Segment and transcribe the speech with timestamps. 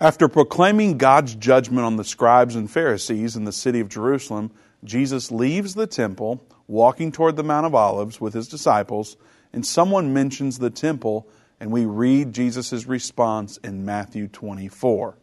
[0.00, 4.52] After proclaiming God's judgment on the scribes and Pharisees in the city of Jerusalem,
[4.84, 9.16] Jesus leaves the temple, walking toward the Mount of Olives with his disciples,
[9.52, 15.18] and someone mentions the temple, and we read Jesus' response in Matthew 24.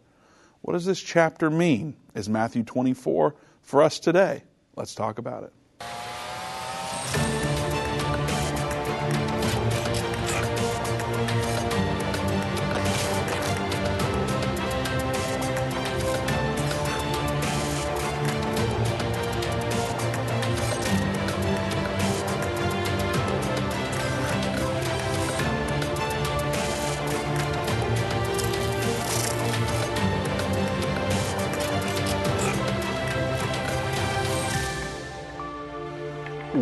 [0.61, 1.95] What does this chapter mean?
[2.13, 4.43] Is Matthew 24 for us today?
[4.75, 5.53] Let's talk about it.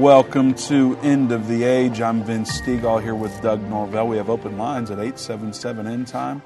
[0.03, 2.02] Welcome to End of the Age.
[2.02, 4.09] I'm Vince Stegall here with Doug Norvell.
[4.09, 6.41] We have open lines at 877 End Time,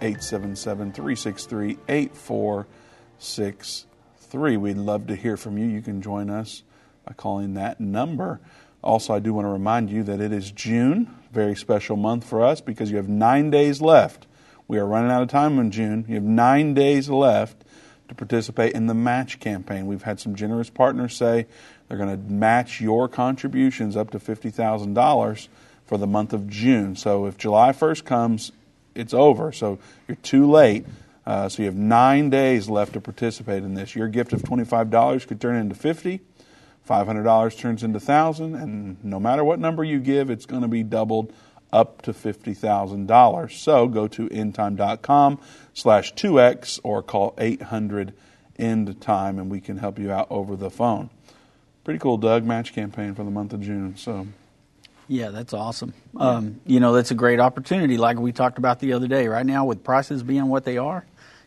[0.00, 4.56] 877 363 8463.
[4.56, 5.66] We'd love to hear from you.
[5.66, 6.62] You can join us
[7.04, 8.40] by calling that number.
[8.82, 12.42] Also, I do want to remind you that it is June, very special month for
[12.42, 14.26] us because you have nine days left.
[14.68, 16.06] We are running out of time in June.
[16.08, 17.62] You have nine days left
[18.08, 19.86] to participate in the match campaign.
[19.86, 21.46] We've had some generous partners say
[21.92, 25.48] they're going to match your contributions up to $50,000
[25.84, 26.96] for the month of June.
[26.96, 28.50] So if July 1st comes,
[28.94, 29.52] it's over.
[29.52, 30.86] So you're too late.
[31.26, 33.94] Uh, so you have nine days left to participate in this.
[33.94, 36.22] Your gift of $25 could turn into 50
[36.88, 40.82] $500 turns into 1000 and no matter what number you give, it's going to be
[40.82, 41.30] doubled
[41.74, 43.52] up to $50,000.
[43.52, 45.40] So go to endtime.com
[45.74, 48.14] slash 2x or call 800
[48.58, 51.10] end time and we can help you out over the phone.
[51.84, 53.96] Pretty cool, Doug, match campaign for the month of June.
[53.96, 54.26] So,
[55.08, 55.94] yeah, that's awesome.
[56.16, 59.26] Um, you know, that's a great opportunity, like we talked about the other day.
[59.26, 61.04] Right now, with prices being what they are,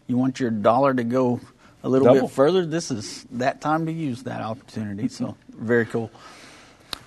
[0.08, 1.40] you want your dollar to go
[1.84, 2.28] a little Double.
[2.28, 2.66] bit further.
[2.66, 5.08] This is that time to use that opportunity.
[5.08, 6.12] So, very cool.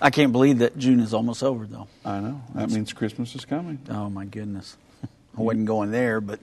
[0.01, 1.87] I can't believe that June is almost over, though.
[2.05, 2.41] I know.
[2.53, 3.79] That That's, means Christmas is coming.
[3.89, 4.77] Oh, my goodness.
[5.37, 6.39] I wasn't going there, but.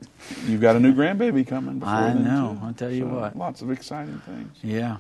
[0.47, 1.83] You've got a new grandbaby coming.
[1.85, 2.61] I know.
[2.63, 3.37] I'll tell you so, what.
[3.37, 4.57] Lots of exciting things.
[4.63, 4.99] Yeah.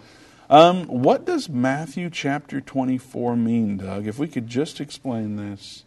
[0.48, 4.06] Um, what does Matthew chapter 24 mean, Doug?
[4.06, 5.84] If we could just explain this,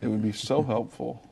[0.00, 1.22] it would be so helpful.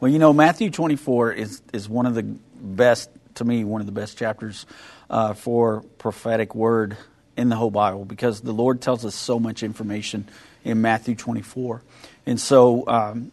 [0.00, 3.86] Well, you know, Matthew 24 is, is one of the best, to me, one of
[3.86, 4.64] the best chapters
[5.10, 6.96] uh, for prophetic word
[7.36, 10.28] in the whole Bible because the Lord tells us so much information
[10.64, 11.82] in Matthew 24.
[12.26, 13.32] And so um,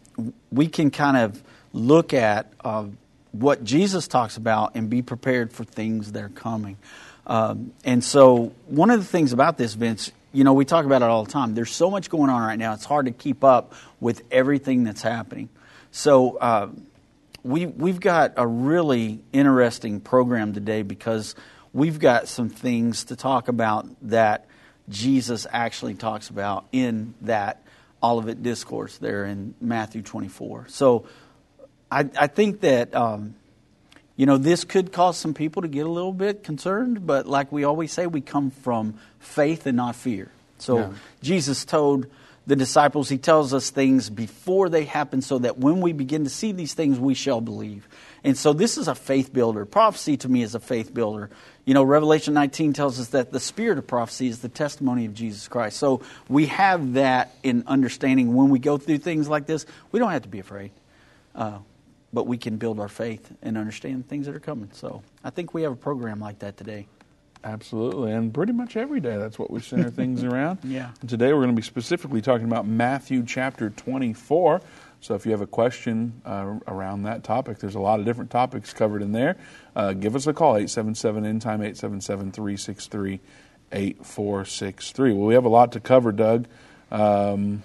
[0.50, 1.42] we can kind of
[1.72, 2.86] look at uh,
[3.30, 6.76] what Jesus talks about and be prepared for things that are coming.
[7.26, 11.02] Um, and so, one of the things about this, Vince, you know, we talk about
[11.02, 11.54] it all the time.
[11.54, 15.02] There's so much going on right now, it's hard to keep up with everything that's
[15.02, 15.48] happening.
[15.92, 16.68] So, uh,
[17.44, 21.34] we, we've got a really interesting program today because
[21.72, 24.46] we've got some things to talk about that
[24.88, 27.62] Jesus actually talks about in that
[28.02, 30.66] Olivet discourse there in Matthew 24.
[30.68, 31.06] So,
[31.90, 32.94] I, I think that.
[32.96, 33.36] Um,
[34.16, 37.50] you know, this could cause some people to get a little bit concerned, but like
[37.50, 40.30] we always say, we come from faith and not fear.
[40.58, 40.92] So yeah.
[41.22, 42.06] Jesus told
[42.46, 46.30] the disciples, He tells us things before they happen so that when we begin to
[46.30, 47.88] see these things, we shall believe.
[48.24, 49.64] And so this is a faith builder.
[49.64, 51.30] Prophecy to me is a faith builder.
[51.64, 55.14] You know, Revelation 19 tells us that the spirit of prophecy is the testimony of
[55.14, 55.78] Jesus Christ.
[55.78, 59.66] So we have that in understanding when we go through things like this.
[59.90, 60.70] We don't have to be afraid.
[61.34, 61.58] Uh,
[62.12, 64.70] but we can build our faith and understand things that are coming.
[64.72, 66.86] So I think we have a program like that today.
[67.44, 70.58] Absolutely, and pretty much every day that's what we center things around.
[70.62, 70.90] Yeah.
[71.00, 74.60] And today we're going to be specifically talking about Matthew chapter 24.
[75.00, 78.30] So if you have a question uh, around that topic, there's a lot of different
[78.30, 79.36] topics covered in there.
[79.74, 83.20] Uh, give us a call, 877 End Time, 877 363
[83.72, 85.12] 8463.
[85.12, 86.46] Well, we have a lot to cover, Doug.
[86.92, 87.62] Um,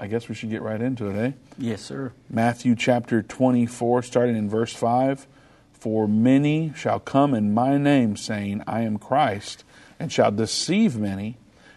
[0.00, 1.32] I guess we should get right into it, eh?
[1.58, 2.12] Yes, sir.
[2.30, 5.26] Matthew chapter 24, starting in verse 5.
[5.72, 9.64] For many shall come in my name, saying, I am Christ,
[9.98, 11.36] and shall deceive many,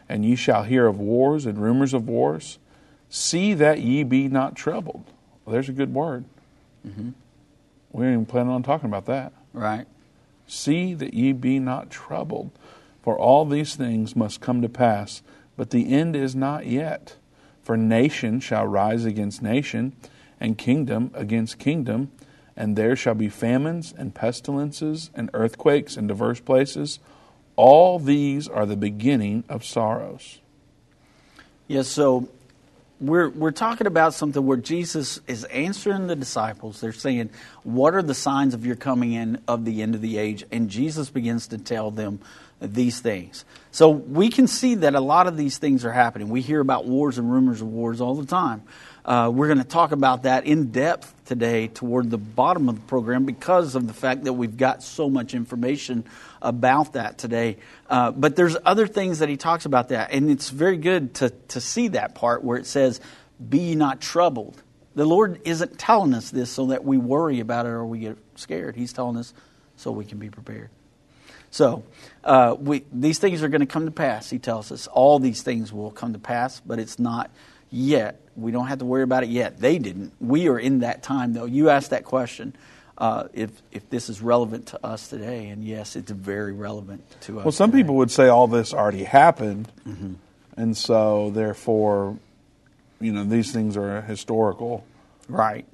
[0.09, 2.57] and ye shall hear of wars and rumors of wars.
[3.09, 5.05] See that ye be not troubled.
[5.45, 6.25] Well, there's a good word.
[6.87, 7.09] Mm-hmm.
[7.91, 9.33] We ain't even planning on talking about that.
[9.53, 9.85] Right.
[10.47, 12.51] See that ye be not troubled,
[13.03, 15.21] for all these things must come to pass,
[15.57, 17.15] but the end is not yet.
[17.63, 19.93] For nation shall rise against nation,
[20.39, 22.11] and kingdom against kingdom,
[22.57, 26.99] and there shall be famines and pestilences and earthquakes in diverse places.
[27.55, 30.39] All these are the beginning of sorrows.
[31.67, 32.27] Yes, so
[32.99, 36.81] we're we're talking about something where Jesus is answering the disciples.
[36.81, 37.29] They're saying,
[37.63, 40.69] "What are the signs of your coming in of the end of the age?" And
[40.69, 42.19] Jesus begins to tell them
[42.61, 43.43] these things.
[43.71, 46.29] So we can see that a lot of these things are happening.
[46.29, 48.63] We hear about wars and rumors of wars all the time.
[49.03, 52.81] Uh, we're going to talk about that in depth today toward the bottom of the
[52.81, 56.05] program because of the fact that we've got so much information
[56.41, 57.57] about that today.
[57.89, 61.31] Uh, but there's other things that he talks about that, and it's very good to,
[61.47, 63.01] to see that part where it says,
[63.49, 64.61] Be not troubled.
[64.93, 68.17] The Lord isn't telling us this so that we worry about it or we get
[68.35, 68.75] scared.
[68.75, 69.33] He's telling us
[69.77, 70.69] so we can be prepared.
[71.51, 71.83] So,
[72.23, 74.87] uh, we, these things are going to come to pass, he tells us.
[74.87, 77.29] All these things will come to pass, but it's not
[77.69, 78.21] yet.
[78.35, 79.59] We don't have to worry about it yet.
[79.59, 80.13] They didn't.
[80.19, 81.45] We are in that time, though.
[81.45, 82.55] You asked that question.
[82.97, 87.39] Uh, if if this is relevant to us today, and yes, it's very relevant to
[87.39, 87.45] us.
[87.45, 87.81] Well, some today.
[87.81, 90.13] people would say all this already happened, mm-hmm.
[90.55, 92.19] and so therefore,
[92.99, 94.85] you know, these things are historical.
[95.27, 95.65] Right.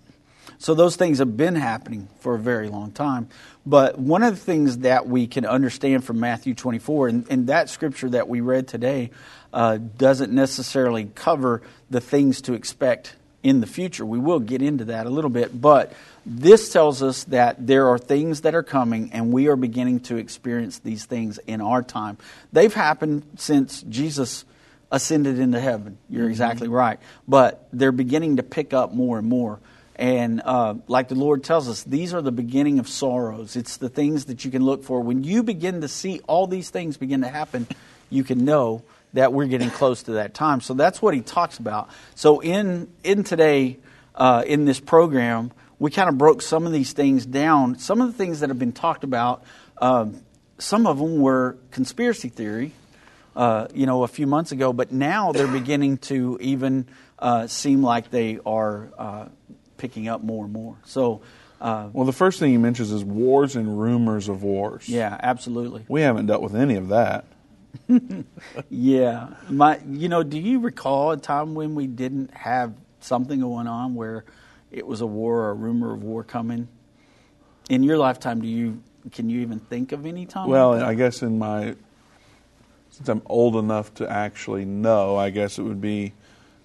[0.59, 3.29] So those things have been happening for a very long time.
[3.65, 7.69] But one of the things that we can understand from Matthew 24, and, and that
[7.69, 9.11] scripture that we read today,
[9.53, 14.05] uh, doesn't necessarily cover the things to expect in the future.
[14.05, 15.93] We will get into that a little bit, but
[16.25, 20.17] this tells us that there are things that are coming, and we are beginning to
[20.17, 22.17] experience these things in our time.
[22.51, 24.43] They've happened since Jesus
[24.91, 25.97] ascended into heaven.
[26.09, 26.31] You're mm-hmm.
[26.31, 26.99] exactly right.
[27.27, 29.59] But they're beginning to pick up more and more.
[29.97, 33.55] And uh, like the Lord tells us, these are the beginning of sorrows.
[33.55, 35.01] It's the things that you can look for.
[35.01, 37.65] When you begin to see all these things begin to happen,
[38.09, 38.83] you can know
[39.13, 40.61] that we're getting close to that time.
[40.61, 41.89] So that's what he talks about.
[42.13, 43.77] So in in today,
[44.13, 47.79] uh, in this program, we kind of broke some of these things down.
[47.79, 49.43] Some of the things that have been talked about,
[49.79, 50.21] um,
[50.59, 52.71] some of them were conspiracy theory.
[53.35, 56.87] Uh, you know, a few months ago, but now they're beginning to even
[57.19, 59.25] uh, seem like they are uh,
[59.77, 60.77] picking up more and more.
[60.85, 61.21] So,
[61.61, 64.87] uh, well, the first thing he mentions is wars and rumors of wars.
[64.87, 65.85] Yeah, absolutely.
[65.87, 67.25] We haven't dealt with any of that.
[68.69, 73.67] yeah, my, you know, do you recall a time when we didn't have something going
[73.67, 74.25] on where
[74.71, 76.67] it was a war or a rumor of war coming?
[77.69, 78.81] In your lifetime, do you
[79.11, 80.49] can you even think of any time?
[80.49, 81.75] Well, like I guess in my
[82.89, 86.13] since I'm old enough to actually know, I guess it would be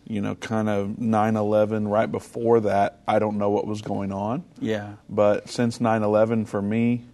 [0.06, 4.12] you know, kind of 9 11, right before that, I don't know what was going
[4.12, 4.44] on.
[4.60, 4.94] Yeah.
[5.08, 7.04] But since 9 11, for me,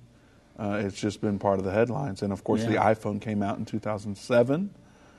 [0.58, 2.22] uh, it's just been part of the headlines.
[2.22, 2.70] And of course, yeah.
[2.70, 4.70] the iPhone came out in 2007,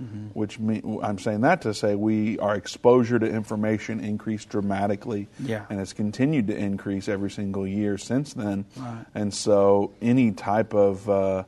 [0.01, 0.27] mm-hmm.
[0.33, 5.27] which me, I'm saying that to say we our exposure to information increased dramatically.
[5.39, 5.65] Yeah.
[5.69, 8.65] And it's continued to increase every single year since then.
[8.75, 9.05] Right.
[9.15, 11.43] And so any type of uh,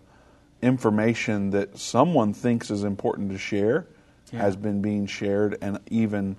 [0.61, 3.87] information that someone thinks is important to share
[4.31, 4.39] yeah.
[4.39, 6.37] has been being shared and even,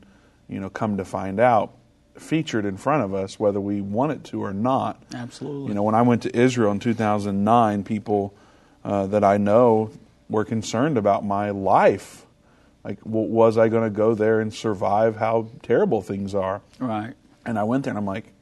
[0.49, 1.75] you know, come to find out,
[2.17, 5.03] featured in front of us, whether we want it to or not.
[5.15, 5.69] Absolutely.
[5.69, 8.35] You know, when I went to Israel in 2009, people
[8.85, 9.91] uh, that I know
[10.29, 12.27] were concerned about my life.
[12.85, 16.63] Like, was I going to go there and survive how terrible things are?
[16.81, 17.15] Right.
[17.47, 18.33] And I went there and I'm like,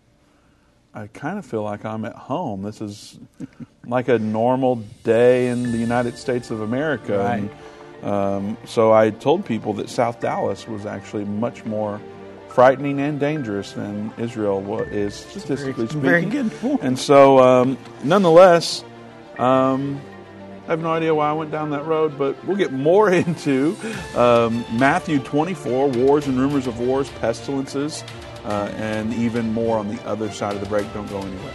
[0.95, 2.63] I kind of feel like I'm at home.
[2.63, 3.19] This is
[3.87, 7.19] like a normal day in the United States of America.
[7.19, 7.39] Right.
[7.39, 7.51] And,
[8.03, 12.01] um, so I told people that South Dallas was actually much more
[12.49, 16.49] frightening and dangerous than Israel is statistically very, speaking.
[16.49, 16.83] Very good.
[16.83, 18.85] And so, um, nonetheless,
[19.39, 20.01] um,
[20.67, 23.77] I have no idea why I went down that road, but we'll get more into
[24.15, 28.05] um, Matthew 24 wars and rumors of wars, pestilences,
[28.45, 30.93] uh, and even more on the other side of the break.
[30.95, 31.55] Don't go anywhere.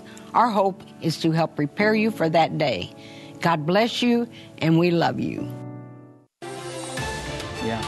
[0.33, 2.93] Our hope is to help prepare you for that day.
[3.41, 5.51] God bless you, and we love you.
[7.63, 7.81] Yeah.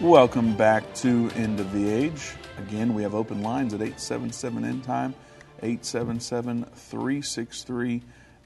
[0.00, 2.34] Welcome back to End of the Age.
[2.58, 5.14] Again, we have open lines at 877 End Time,
[5.62, 8.02] 877 363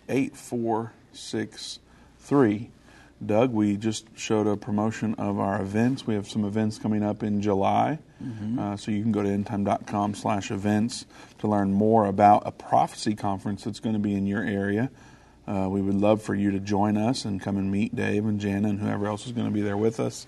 [0.09, 2.71] 8463.
[3.25, 6.07] Doug, we just showed a promotion of our events.
[6.07, 7.99] We have some events coming up in July.
[8.59, 11.07] Uh, so you can go to endtime.com slash events
[11.39, 14.91] to learn more about a prophecy conference that's going to be in your area.
[15.47, 18.39] Uh, we would love for you to join us and come and meet Dave and
[18.41, 20.27] Jana and whoever else is going to be there with us.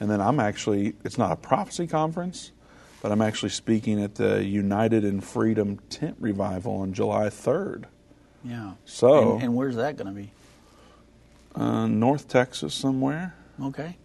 [0.00, 2.52] And then I'm actually, it's not a prophecy conference,
[3.02, 7.84] but I'm actually speaking at the United in Freedom Tent Revival on July 3rd.
[8.44, 8.72] Yeah.
[8.84, 10.30] So- and, and where's that going to be?
[11.54, 13.34] Uh, North Texas somewhere.
[13.62, 13.96] Okay.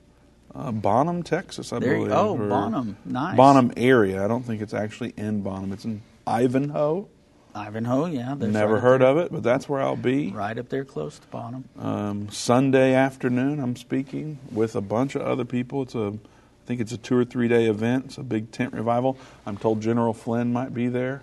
[0.54, 2.12] Uh, Bonham, Texas, I There you- believe.
[2.14, 2.98] oh, Bonham.
[3.06, 3.36] Nice.
[3.38, 4.24] Bonham area.
[4.24, 5.72] I don't think it's actually in Bonham.
[5.74, 7.08] It's in Ivanhoe.
[7.54, 8.34] Ivanhoe, yeah.
[8.34, 10.32] Never right heard of it, but that's where I'll be.
[10.32, 11.66] Right up there close to Bonham.
[11.80, 15.84] Um, Sunday afternoon, I'm speaking with a bunch of other people.
[15.84, 18.06] It's a, I think it's a two or three day event.
[18.06, 19.18] It's a big tent revival.
[19.46, 21.22] I'm told General Flynn might be there,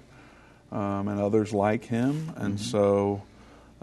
[0.71, 2.33] um, and others like him.
[2.37, 3.32] And so, uh,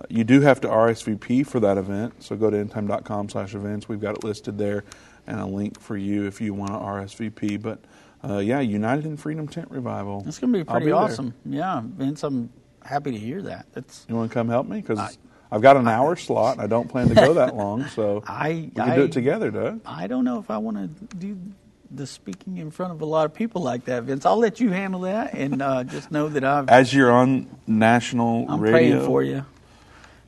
[0.10, 2.24] you do have to RSVP for that event.
[2.24, 3.90] So go to endtime.com slash events.
[3.90, 4.84] We've got it listed there,
[5.28, 7.62] and a link for you if you want to RSVP.
[7.62, 7.80] But
[8.24, 10.24] uh, yeah, United in Freedom Tent Revival.
[10.28, 10.96] It's going to be pretty there.
[10.96, 11.34] awesome.
[11.46, 12.50] Yeah, Vince, I'm
[12.84, 13.66] happy to hear that.
[13.74, 14.82] That's You want to come help me?
[14.82, 15.12] Because I-
[15.52, 16.54] I've got an hour slot.
[16.54, 19.50] and I don't plan to go that long, so I- we can do it together,
[19.52, 19.82] Doug.
[19.86, 21.38] I don't know if I want to do
[21.92, 24.24] the speaking in front of a lot of people like that, Vince.
[24.28, 28.46] I'll let you handle that, and uh, just know that I've, As you're on national
[28.48, 29.44] I'm radio, praying for you.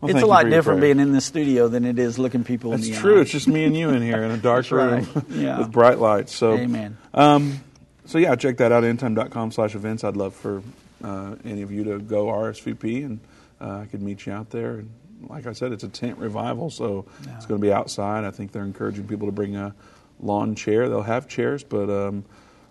[0.01, 2.88] Well, it's a lot different being in the studio than it is looking people That's
[2.88, 3.20] in the true.
[3.20, 3.22] eye.
[3.22, 5.24] It's just me and you in here in a dark room right.
[5.29, 5.60] Yeah.
[5.60, 6.36] with bright lights.
[6.36, 6.98] So, Amen.
[7.13, 7.62] Um,
[8.05, 8.84] so yeah, check that out.
[8.84, 10.03] Endtime.com slash events.
[10.03, 10.63] I'd love for
[11.03, 13.20] uh, any of you to go RSVP, and
[13.62, 14.79] uh, I could meet you out there.
[14.79, 14.89] And
[15.29, 17.05] like I said, it's a tent revival, so
[17.36, 18.24] it's going to be outside.
[18.24, 19.74] I think they're encouraging people to bring a
[20.20, 20.89] lawn chair.
[20.89, 22.25] They'll have chairs, but um,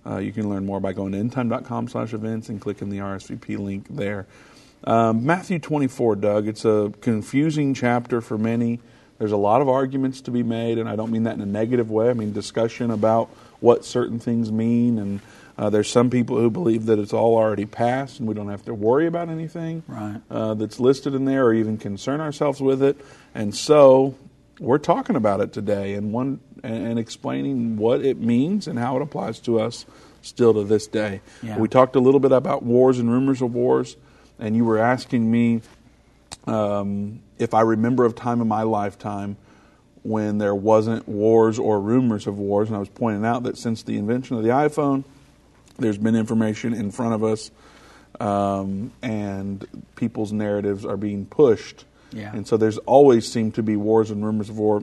[0.04, 3.58] uh, you can learn more by going to endtime.com slash events and clicking the RSVP
[3.58, 4.26] link there.
[4.84, 8.80] Um, Matthew 24, Doug, it's a confusing chapter for many.
[9.18, 11.46] There's a lot of arguments to be made, and I don't mean that in a
[11.46, 12.08] negative way.
[12.08, 13.28] I mean discussion about
[13.60, 15.20] what certain things mean, and
[15.58, 18.64] uh, there's some people who believe that it's all already passed and we don't have
[18.64, 20.18] to worry about anything Right.
[20.30, 22.96] uh, that's listed in there or even concern ourselves with it.
[23.34, 24.14] And so
[24.58, 28.96] we're talking about it today and one and, and explaining what it means and how
[28.96, 29.84] it applies to us
[30.22, 31.20] still to this day.
[31.42, 31.58] Yeah.
[31.58, 33.96] We talked a little bit about wars and rumors of wars,
[34.40, 35.61] and you were asking me
[36.47, 39.37] um, if I remember of time in my lifetime
[40.02, 43.82] when there wasn't wars or rumors of wars, and I was pointing out that since
[43.82, 45.04] the invention of the iPhone,
[45.78, 47.50] there's been information in front of us,
[48.18, 49.66] um, and
[49.97, 51.85] people's narratives are being pushed.
[52.12, 52.35] Yeah.
[52.35, 54.82] And so there's always seemed to be wars and rumors of war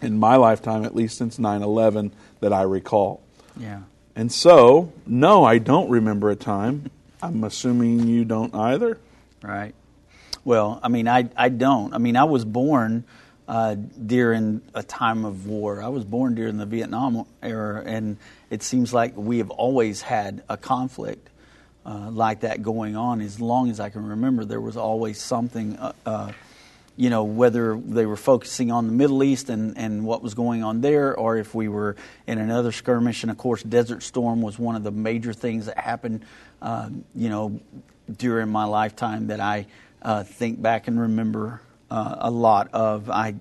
[0.00, 3.22] in my lifetime, at least since 9 11, that I recall.
[3.56, 3.82] Yeah.
[4.14, 6.90] And so, no, I don't remember a time.
[7.22, 8.98] I'm assuming you don't either.
[9.42, 9.74] Right.
[10.44, 11.94] Well, I mean, I, I don't.
[11.94, 13.04] I mean, I was born
[13.46, 15.80] uh, during a time of war.
[15.80, 18.16] I was born during the Vietnam era, and
[18.50, 21.30] it seems like we have always had a conflict
[21.86, 23.20] uh, like that going on.
[23.20, 25.76] As long as I can remember, there was always something.
[25.76, 26.32] Uh, uh,
[26.96, 30.62] you know, whether they were focusing on the Middle East and, and what was going
[30.62, 33.22] on there, or if we were in another skirmish.
[33.22, 36.24] And of course, Desert Storm was one of the major things that happened,
[36.62, 37.60] uh, you know,
[38.16, 39.66] during my lifetime that I
[40.00, 43.10] uh, think back and remember uh, a lot of.
[43.10, 43.34] I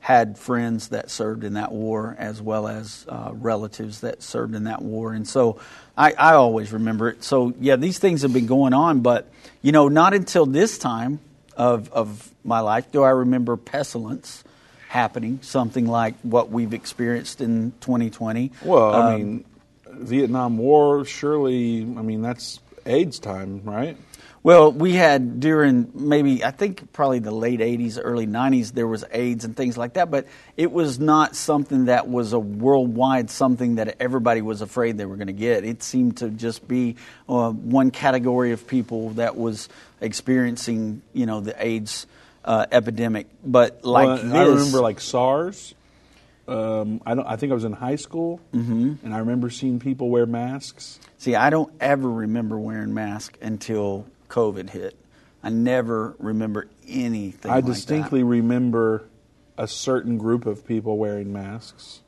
[0.00, 4.64] had friends that served in that war as well as uh, relatives that served in
[4.64, 5.14] that war.
[5.14, 5.58] And so
[5.96, 7.24] I, I always remember it.
[7.24, 9.30] So, yeah, these things have been going on, but,
[9.62, 11.20] you know, not until this time
[11.56, 14.44] of, of my life do I remember pestilence
[14.88, 18.52] happening, something like what we've experienced in 2020.
[18.62, 19.44] Well, I Um, mean,
[19.96, 23.96] Vietnam War, surely, I mean, that's AIDS time, right?
[24.44, 29.02] Well, we had during maybe I think probably the late '80s, early '90s, there was
[29.10, 30.26] AIDS and things like that, but
[30.58, 35.16] it was not something that was a worldwide something that everybody was afraid they were
[35.16, 35.64] going to get.
[35.64, 36.96] It seemed to just be
[37.26, 39.70] uh, one category of people that was
[40.02, 42.06] experiencing, you know, the AIDS
[42.44, 43.28] uh, epidemic.
[43.42, 45.74] But like Well, this, I remember like SARS.
[46.46, 47.26] Um, I don't.
[47.26, 48.94] I think I was in high school, mm-hmm.
[49.02, 51.00] and I remember seeing people wear masks.
[51.16, 54.96] See, I don't ever remember wearing masks until COVID hit.
[55.42, 57.50] I never remember anything.
[57.50, 58.26] I like distinctly that.
[58.26, 59.04] remember
[59.56, 62.00] a certain group of people wearing masks,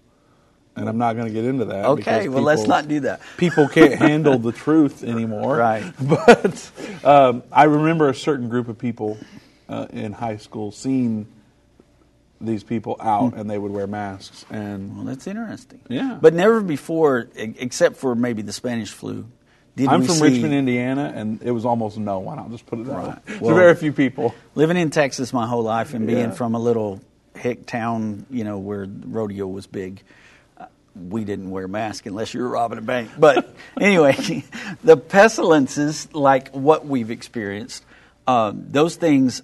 [0.74, 1.86] and I'm not going to get into that.
[1.86, 3.20] Okay, because well, let's not do that.
[3.38, 5.84] People can't handle the truth anymore, Right.
[6.00, 6.70] But
[7.04, 9.18] um, I remember a certain group of people
[9.68, 11.26] uh, in high school seeing
[12.40, 13.40] these people out, Hmm.
[13.40, 15.80] and they would wear masks, and Well, that's interesting.
[15.88, 16.18] Yeah.
[16.20, 19.24] But never before, except for maybe the Spanish flu.
[19.74, 22.38] Did I'm from see, Richmond, Indiana, and it was almost no one.
[22.38, 23.06] I'll just put it that Right.
[23.28, 23.38] way.
[23.40, 24.34] Well- so very few people.
[24.54, 26.30] Living in Texas my whole life and being Yeah.
[26.30, 27.00] from a little
[27.34, 30.02] hick town, you know, where rodeo was big,
[30.58, 30.64] uh,
[31.08, 33.10] we didn't wear masks unless you were robbing a bank.
[33.18, 34.44] But anyway,
[34.84, 37.84] the pestilences, like what we've experienced,
[38.26, 39.42] um, those things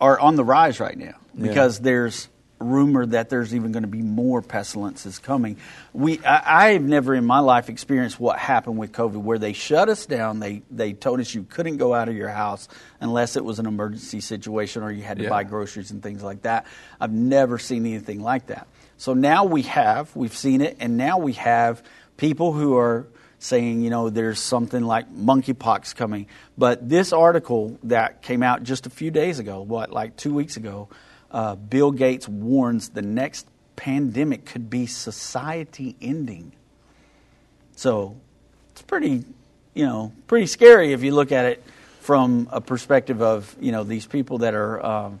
[0.00, 1.48] are on the rise right now Yeah.
[1.48, 5.56] because there's rumor that there's even going to be more pestilences coming.
[5.92, 9.88] We, I, I've never in my life experienced what happened with COVID, where they shut
[9.88, 10.38] us down.
[10.38, 12.68] They they told us you couldn't go out of your house
[13.00, 15.30] unless it was an emergency situation or you had to Yeah.
[15.30, 16.66] buy groceries and things like that.
[17.00, 18.68] I've never seen anything like that.
[18.96, 21.82] So now we have, we've seen it, and now we have
[22.16, 23.08] people who are
[23.40, 26.28] saying, you know, there's something like monkeypox coming.
[26.56, 30.56] But this article that came out just a few days ago, what, like two weeks
[30.56, 30.88] ago,
[31.32, 36.52] uh, Bill Gates warns the next pandemic could be society ending.
[37.74, 38.16] So
[38.70, 39.24] it's pretty,
[39.74, 41.64] you know, pretty scary if you look at it
[42.00, 45.20] from a perspective of, you know, these people that are um,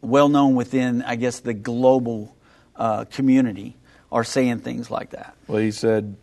[0.00, 2.34] well known within, I guess, the global
[2.74, 3.76] uh, community
[4.10, 5.34] are saying things like that.
[5.46, 6.16] Well, he said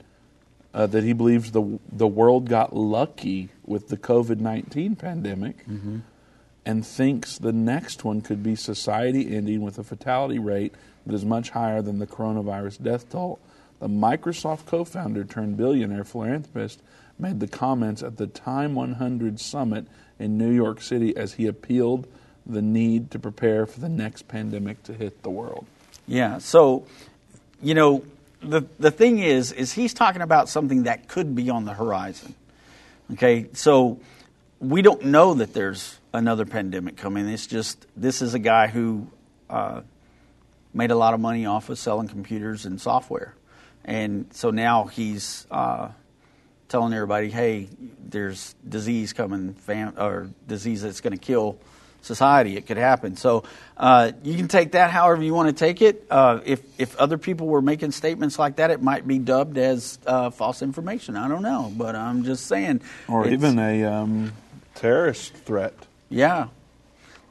[0.73, 5.65] uh, that he believes the the world got lucky with the COVID nineteen pandemic,
[6.65, 10.73] and thinks the next one could be society ending with a fatality rate
[11.05, 13.39] that is much higher than the coronavirus death toll.
[13.79, 16.81] The Microsoft co-founder turned billionaire philanthropist
[17.17, 19.85] made the comments at the Time 100 summit
[20.19, 22.07] in New York City as he appealed
[22.45, 25.65] the need to prepare for the next pandemic to hit the world.
[26.07, 26.39] Yeah.
[26.39, 26.85] So,
[27.61, 28.03] you know,
[28.41, 32.33] the the thing is, is he's talking about something that could be on the horizon.
[33.13, 33.47] Okay.
[33.53, 33.99] So
[34.59, 37.27] we don't know that there's another pandemic coming.
[37.27, 39.07] It's just this is a guy who
[39.49, 39.81] uh,
[40.73, 43.35] made a lot of money off of selling computers and software,
[43.85, 45.89] and so now he's uh,
[46.67, 47.69] telling everybody, "Hey,
[48.07, 51.57] there's disease coming, fam- or disease that's going to kill
[52.01, 52.57] society.
[52.57, 53.43] It could happen." So
[53.77, 56.05] uh, you can take that however you want to take it.
[56.09, 59.99] Uh, if if other people were making statements like that, it might be dubbed as
[60.07, 61.15] uh, false information.
[61.15, 62.81] I don't know, but I'm just saying.
[63.07, 64.33] Or even a um,
[64.75, 65.73] terrorist threat.
[66.09, 66.47] Yeah,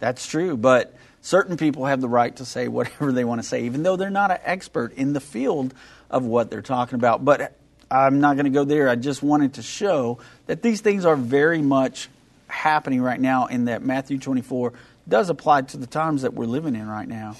[0.01, 0.57] that's true.
[0.57, 3.97] But certain people have the right to say whatever they want to say, even though
[3.97, 5.75] they're not an expert in the field
[6.11, 7.25] of what they're talking about.
[7.25, 7.57] But
[7.91, 8.88] I'm not going to go there.
[8.88, 12.09] I just wanted to show that these things are very much
[12.49, 14.73] happening right now, and that Matthew 24
[15.09, 17.37] does apply to the times that we're living in right now.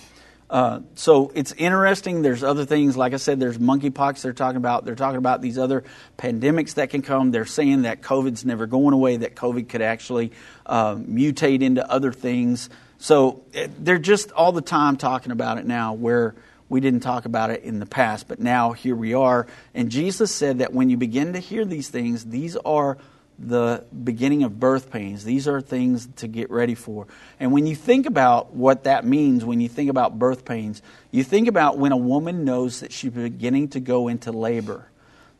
[0.51, 2.23] Uh, so it's interesting.
[2.23, 4.85] There's other things, like I said, there's monkeypox they're talking about.
[4.85, 5.85] They're talking about these other
[6.17, 7.31] pandemics that can come.
[7.31, 10.33] They're saying that COVID's never going away, that COVID could actually
[10.65, 12.71] uh, mutate into other things.
[12.99, 16.35] So eh, they're just all the time talking about it now, where
[16.71, 19.47] we didn't talk about it in the past, but now here we are.
[19.75, 22.99] And Jesus said that when you begin to hear these things, these are
[23.39, 25.25] the beginning of birth pains.
[25.25, 27.07] These are things to get ready for.
[27.39, 31.23] And when you think about what that means, when you think about birth pains, you
[31.23, 34.89] think about when a woman knows that she's beginning to go into labor.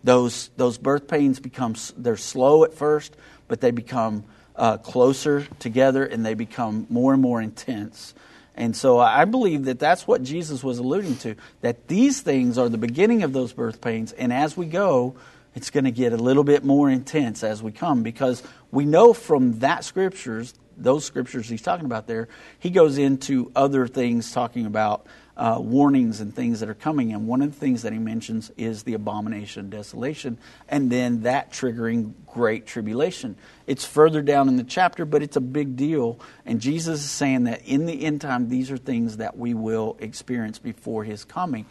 [0.05, 3.17] Those, those birth pains become, they're slow at first,
[3.49, 8.15] but they become uh, closer together and they become more and more intense.
[8.55, 12.69] And so I believe that that's what Jesus was alluding to, that these things are
[12.69, 14.13] the beginning of those birth pains.
[14.13, 15.15] And as we go,
[15.59, 19.13] it's going to get a little bit more intense as we come because we know
[19.13, 22.29] from that scriptures, those scriptures he's talking about there,
[22.61, 25.05] he goes into other things talking about
[25.37, 27.13] uh, warnings and things that are coming.
[27.13, 31.51] And one of the things that he mentions is the abomination desolation, and then that
[31.51, 33.35] triggering great tribulation.
[33.67, 36.21] It's further down in the chapter, but it's a big deal.
[36.47, 39.97] And Jesus is saying that in the end time, these are things that we will
[39.99, 41.67] experience before his coming.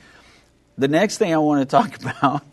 [0.78, 2.44] The next thing I want to talk about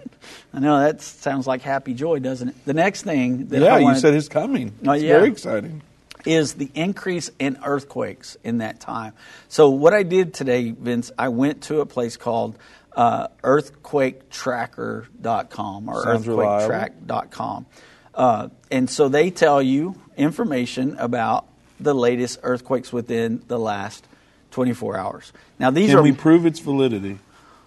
[0.52, 2.64] I know that sounds like happy joy, doesn't it?
[2.64, 4.72] The next thing that yeah, I you said his coming.
[4.87, 5.18] Oh, It's yeah.
[5.18, 5.82] very exciting.
[6.24, 9.12] is the increase in earthquakes in that time.
[9.48, 12.56] So what I did today, Vince, I went to a place called
[12.94, 17.66] uh, earthquaketracker.com or Sounds earthquaketrack.com.
[18.14, 21.46] Uh, and so they tell you information about
[21.80, 24.06] the latest earthquakes within the last
[24.52, 25.32] 24 hours.
[25.58, 27.18] Now these Can are we prove its validity?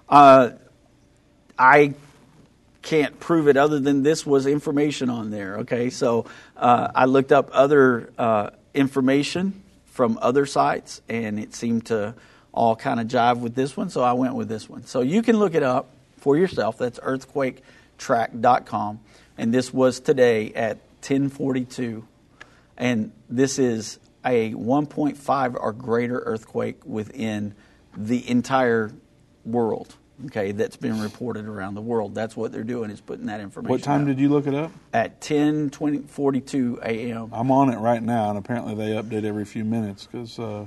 [0.10, 0.52] Uh,
[1.58, 1.94] I
[2.82, 5.58] can't prove it other than this was information on there.
[5.58, 11.88] Okay, so uh, I looked up other uh, information from other sites, and it seemed
[11.88, 12.16] to
[12.54, 14.86] all kind of jive with this one, so I went with this one.
[14.86, 16.78] So you can look it up for yourself.
[16.78, 19.00] That's earthquaketrack.com,
[19.38, 22.04] and this was today at 10:42,
[22.78, 27.54] and this is a 1.5 or greater earthquake within
[27.96, 28.92] the entire
[29.48, 29.96] world.
[30.26, 32.16] Okay, that's been reported around the world.
[32.16, 33.70] That's what they're doing is putting that information.
[33.70, 34.08] What time out.
[34.08, 34.72] did you look it up?
[34.92, 37.30] At 10, 20, 42 a.m.
[37.32, 40.66] I'm on it right now, and apparently they update every few minutes because uh,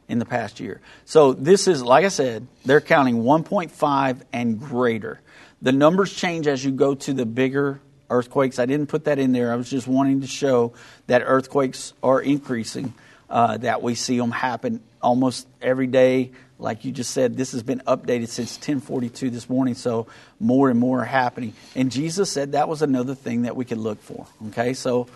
[0.08, 0.82] in the past year.
[1.06, 5.20] So this is, like I said, they're counting 1.5 and greater.
[5.62, 8.60] The numbers change as you go to the bigger earthquakes.
[8.60, 9.52] I didn't put that in there.
[9.52, 10.74] I was just wanting to show
[11.08, 12.94] that earthquakes are increasing,
[13.30, 16.32] uh, that we see them happen almost every day.
[16.58, 20.08] Like you just said, this has been updated since 1042 this morning, so
[20.39, 21.54] more and more are happening.
[21.76, 24.26] And Jesus said that was another thing that we could look for.
[24.48, 25.08] Okay, so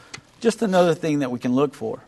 [0.41, 2.02] just another thing that we can look for.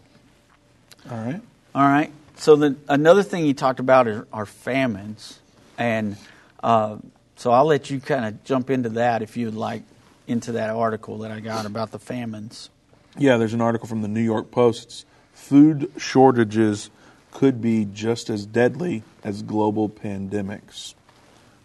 [1.09, 1.41] All right.
[1.73, 2.11] All right.
[2.41, 5.39] So the, another thing he talked about are, are famines,
[5.77, 6.17] and
[6.63, 6.97] uh,
[7.35, 9.83] so I'll let you kind of jump into that if you'd like
[10.25, 12.71] into that article that I got about the famines.
[13.15, 15.05] Yeah, there's an article from the New York Post.
[15.33, 16.89] Food shortages
[17.29, 20.95] could be just as deadly as global pandemics.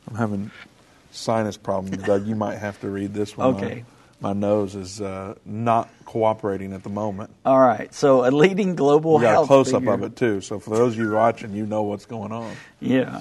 [0.06, 0.50] I'm having
[1.10, 2.26] sinus problems, Doug.
[2.26, 3.54] You might have to read this one.
[3.54, 3.84] Okay.
[4.20, 7.30] My, nose is uh, not cooperating at the moment.
[7.44, 7.92] All right.
[7.94, 10.40] So a leading global We got a health close up figure- of it too.
[10.40, 12.54] So for those of you watching, you know what's going on.
[12.80, 13.20] Yeah.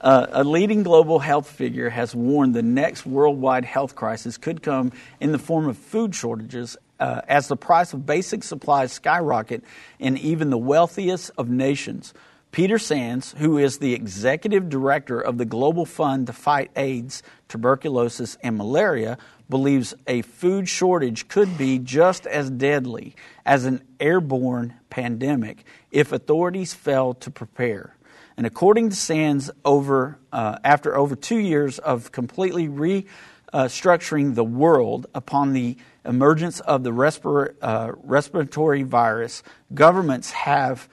[0.00, 4.92] Uh, a leading global health figure has warned the next worldwide health crisis could come
[5.18, 9.64] in the form of food shortages uh, as the price of basic supplies skyrocket
[9.98, 12.12] in even the wealthiest of nations.
[12.52, 18.36] Peter Sands, who is the executive director of the Global Fund to Fight AIDS, tuberculosis,
[18.44, 25.64] and malaria, believes a food shortage could be just as deadly as an airborne pandemic
[25.90, 27.96] if authorities fail to prepare.
[28.36, 35.06] And according to Sands, over uh, after over two years of completely restructuring the world
[35.14, 40.88] upon the emergence of the respir- uh, respiratory virus, governments have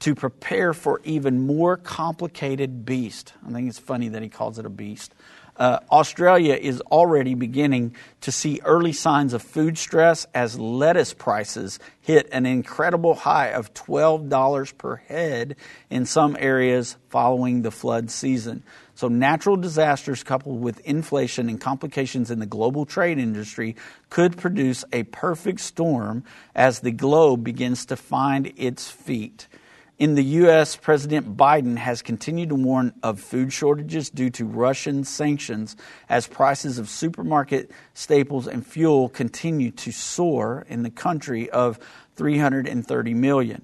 [0.00, 3.32] to prepare for even more complicated beast.
[3.46, 5.14] I think it's funny that he calls it a beast.
[5.58, 11.78] Uh, Australia is already beginning to see early signs of food stress as lettuce prices
[12.02, 15.56] hit an incredible high of $12 per head
[15.88, 18.62] in some areas following the flood season.
[18.94, 23.76] So, natural disasters coupled with inflation and complications in the global trade industry
[24.10, 29.48] could produce a perfect storm as the globe begins to find its feet.
[29.98, 35.04] In the U.S., President Biden has continued to warn of food shortages due to Russian
[35.04, 35.74] sanctions
[36.06, 41.78] as prices of supermarket staples and fuel continue to soar in the country of
[42.16, 43.62] 330 million.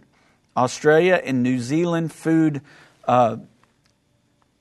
[0.56, 2.62] Australia and New Zealand food
[3.06, 3.36] uh,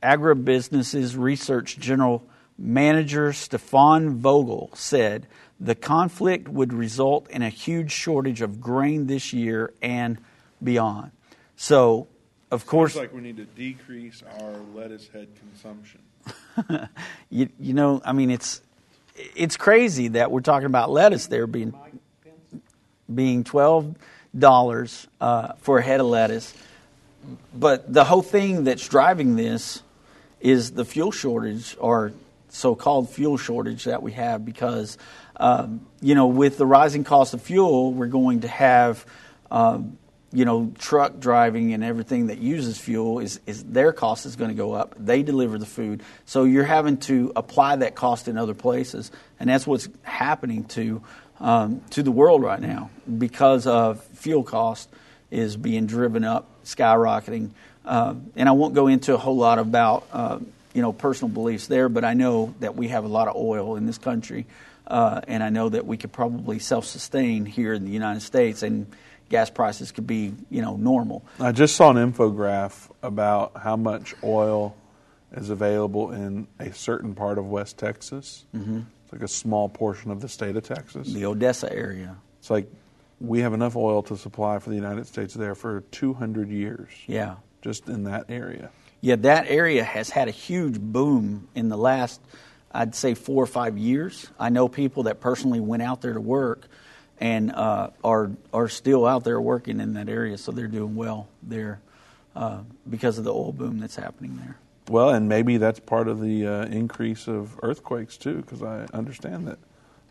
[0.03, 2.21] agribusinesses research general
[2.57, 5.25] manager Stefan Vogel said
[5.57, 10.17] the conflict would result in a huge shortage of grain this year and
[10.61, 11.11] beyond.
[11.61, 12.07] So,
[12.49, 15.99] of course, like we need to decrease our lettuce head consumption.
[17.29, 18.61] you, you know, I mean, it's
[19.35, 21.75] it's crazy that we're talking about lettuce there being
[23.13, 23.93] being twelve
[24.35, 26.51] dollars uh, for a head of lettuce,
[27.53, 29.83] but the whole thing that's driving this
[30.39, 32.11] is the fuel shortage or
[32.49, 34.97] so-called fuel shortage that we have because
[35.37, 39.05] um, you know with the rising cost of fuel, we're going to have
[39.51, 39.99] um,
[40.33, 44.49] you know truck driving and everything that uses fuel is, is their cost is going
[44.49, 44.95] to go up.
[44.97, 49.49] They deliver the food, so you're having to apply that cost in other places, and
[49.49, 51.01] that's what's happening to
[51.39, 54.89] um, to the world right now because of fuel cost
[55.31, 57.49] is being driven up, skyrocketing.
[57.83, 60.39] Uh, and I won't go into a whole lot about uh,
[60.73, 63.75] you know personal beliefs there, but I know that we have a lot of oil
[63.75, 64.45] in this country,
[64.87, 68.87] uh, and I know that we could probably self-sustain here in the United States, and
[69.31, 71.25] gas prices could be you know normal.
[71.39, 74.75] I just saw an infograph about how much oil
[75.31, 78.45] is available in a certain part of West Texas.
[78.55, 78.81] Mm-hmm.
[79.03, 81.11] It's like a small portion of the state of Texas.
[81.11, 82.17] The Odessa area.
[82.39, 82.69] It's like
[83.19, 86.89] we have enough oil to supply for the United States there for 200 years.
[87.07, 87.35] Yeah.
[87.61, 88.71] Just in that area.
[88.99, 92.21] Yeah, that area has had a huge boom in the last,
[92.71, 94.29] I'd say, four or five years.
[94.39, 96.67] I know people that personally went out there to work
[97.21, 101.27] and uh, are are still out there working in that area, so they're doing well
[101.43, 101.79] there
[102.35, 104.57] uh, because of the oil boom that's happening there.
[104.89, 109.47] Well, and maybe that's part of the uh, increase of earthquakes too, because I understand
[109.47, 109.59] that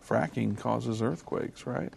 [0.09, 1.93] fracking causes earthquakes, right?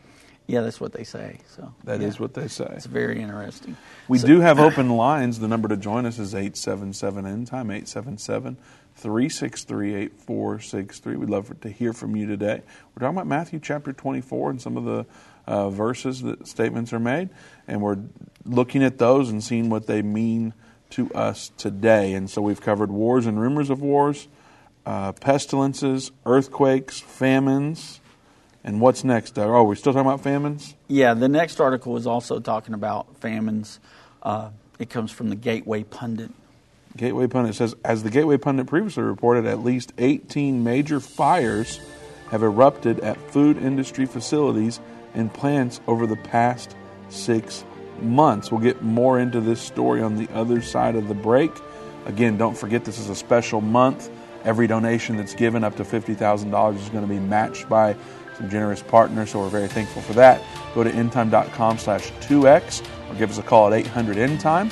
[0.48, 1.40] Yeah, that's what they say.
[1.56, 2.08] So that yeah.
[2.08, 2.68] is what they say.
[2.76, 3.78] It's very interesting.
[4.10, 5.40] We so, do have open lines.
[5.40, 8.58] The number to join us is 877 end time 877
[8.96, 11.16] 363 8463.
[11.16, 12.62] We'd love to hear from you today.
[12.96, 15.06] We're talking about Matthew chapter 24 and some of the
[15.46, 17.30] uh, verses that statements are made,
[17.68, 18.00] and we're
[18.46, 20.54] looking at those and seeing what they mean
[20.92, 22.14] to us today.
[22.14, 24.28] And so we've covered wars and rumors of wars,
[24.86, 28.00] uh, pestilences, earthquakes, famines
[28.64, 29.38] and what's next?
[29.38, 30.76] Oh, we're we still talking about famines?
[30.88, 33.80] Yeah, the next article is also talking about famines.
[34.22, 36.32] Uh, it comes from the Gateway Pundit.
[36.96, 41.80] Gateway Pundit says, as the Gateway Pundit previously reported, at least 18 major fires
[42.30, 44.80] have erupted at food industry facilities
[45.14, 46.76] and plants over the past
[47.10, 47.64] six
[48.02, 48.52] months.
[48.52, 51.52] We'll get more into this story on the other side of the break.
[52.06, 54.10] Again, don't forget this is a special month.
[54.44, 57.96] Every donation that's given up to $50,000 is going to be matched by
[58.38, 60.42] some generous partners, so we're very thankful for that.
[60.76, 64.72] Go to endtime.com slash 2x or give us a call at 800 endtime.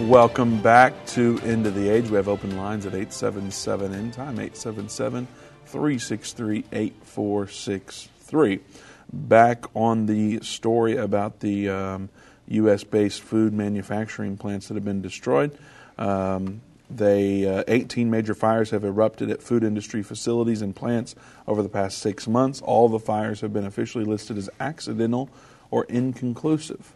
[0.00, 2.10] Welcome back to End of the Age.
[2.10, 5.28] We have open lines at 877 End Time, 877
[5.66, 8.60] 363 8463.
[9.12, 12.08] Back on the story about the um,
[12.48, 12.82] U.S.
[12.82, 15.56] based food manufacturing plants that have been destroyed.
[15.96, 21.14] Um, they, uh, 18 major fires have erupted at food industry facilities and plants
[21.46, 22.60] over the past six months.
[22.62, 25.30] All the fires have been officially listed as accidental
[25.70, 26.92] or inconclusive.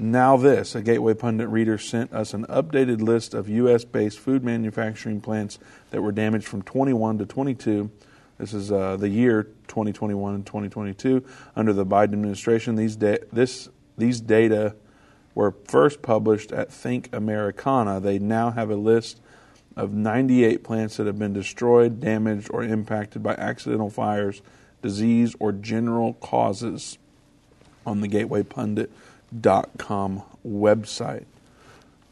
[0.00, 3.84] Now, this a Gateway Pundit reader sent us an updated list of U.S.
[3.84, 5.58] based food manufacturing plants
[5.90, 7.90] that were damaged from 21 to 22.
[8.38, 11.24] This is uh, the year 2021 and 2022
[11.56, 12.76] under the Biden administration.
[12.76, 14.76] These da- this These data
[15.34, 17.98] were first published at Think Americana.
[17.98, 19.20] They now have a list
[19.76, 24.42] of 98 plants that have been destroyed, damaged, or impacted by accidental fires,
[24.80, 26.98] disease, or general causes
[27.84, 28.88] on the GatewayPundit.com
[30.46, 31.24] website.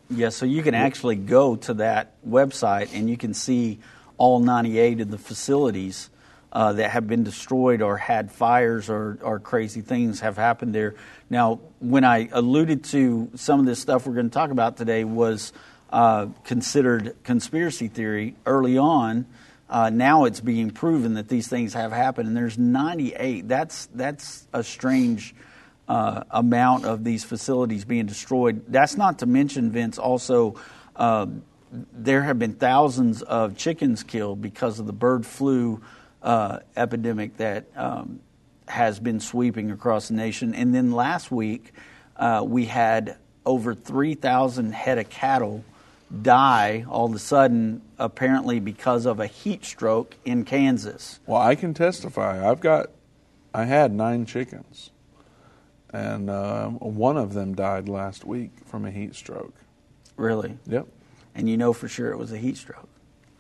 [0.09, 3.81] Yeah, so you can actually go to that website and you can see
[4.19, 6.11] all 98 of the facilities
[6.53, 10.95] uh, that have been destroyed or had fires or, or crazy things have happened there.
[11.29, 15.05] Now, when I alluded to some of this stuff we're going to talk about today
[15.05, 15.53] was
[15.91, 19.27] uh, considered conspiracy theory early on.
[19.69, 23.49] Uh, now it's being proven that these things have happened, and there's 98.
[23.49, 25.35] That's that's a strange
[25.89, 28.65] uh, amount of these facilities being destroyed.
[28.69, 29.99] That's not to mention, Vince.
[29.99, 30.57] Also,
[30.97, 31.27] uh,
[31.93, 35.81] there have been thousands of chickens killed because of the bird flu
[36.23, 38.21] uh, epidemic that um,
[38.69, 40.55] has been sweeping across the nation.
[40.55, 41.73] And then last week,
[42.17, 45.65] uh, we had over 3,000 head of cattle
[46.23, 51.21] die all of a sudden, apparently because of a heat stroke in Kansas.
[51.27, 52.49] Well, I can testify.
[52.49, 52.91] I've got,
[53.53, 54.91] I had nine chickens,
[55.97, 59.55] and uh, one of them died last week from a heat stroke.
[60.17, 60.59] Really?
[60.67, 60.87] Yep.
[61.35, 62.89] And you know for sure it was a heat stroke.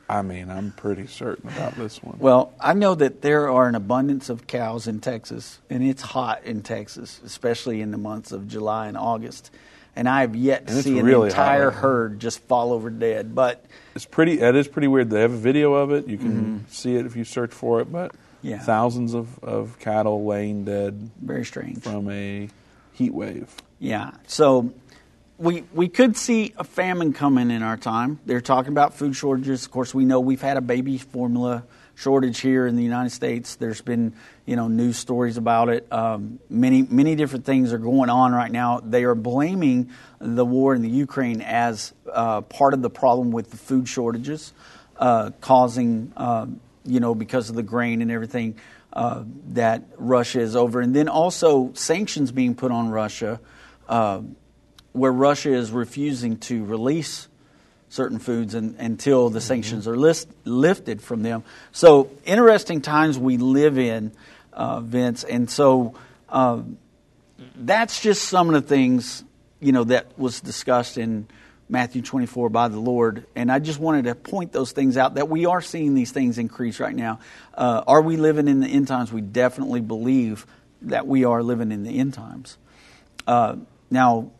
[0.08, 2.18] I mean, I'm pretty certain about this one.
[2.20, 6.44] Well, I know that there are an abundance of cows in Texas, and it's hot
[6.44, 9.50] in Texas, especially in the months of July and August.
[9.96, 11.80] And I have yet to And see an really entire hot.
[11.80, 13.34] herd just fall over dead.
[13.34, 13.64] But
[13.96, 14.40] It's pretty.
[14.40, 15.10] It is pretty weird.
[15.10, 16.06] They have a video of it.
[16.06, 17.90] You can see it if you search for it.
[17.90, 18.25] But Mm-hmm.
[18.42, 18.58] Yeah.
[18.60, 21.82] thousands of, of cattle laying dead very strange.
[21.82, 22.48] from a
[22.92, 23.52] heat wave.
[23.78, 24.12] Yeah.
[24.26, 24.72] So
[25.38, 28.20] we we could see a famine coming in our time.
[28.24, 29.64] They're talking about food shortages.
[29.64, 33.56] Of course, we know we've had a baby formula shortage here in the United States.
[33.56, 34.12] There's been
[34.46, 35.90] you know news stories about it.
[35.92, 38.80] Um, many many different things are going on right now.
[38.80, 43.50] They are blaming the war in the Ukraine as uh, part of the problem with
[43.50, 44.52] the food shortages,
[44.98, 46.46] uh, causing uh,
[46.86, 48.58] you know because of the grain and everything.
[48.92, 53.38] Uh, that Russia is over, and then also sanctions being put on Russia,
[53.90, 54.22] uh,
[54.92, 57.28] where Russia is refusing to release
[57.90, 61.44] certain foods and, until the sanctions are list, lifted from them.
[61.72, 64.12] So interesting times we live in,
[64.52, 65.94] uh, Vince, and so
[66.30, 66.62] uh,
[67.54, 69.24] that's just some of the things
[69.60, 71.26] you know that was discussed in
[71.68, 75.28] Matthew 24 by the Lord, and I just wanted to point those things out that
[75.28, 77.18] we are seeing these things increase right now.
[77.54, 79.12] Uh, are we living in the end times?
[79.12, 80.46] We definitely believe
[80.82, 82.56] that we are living in the end times.
[83.26, 83.56] Uh,
[83.90, 84.30] now,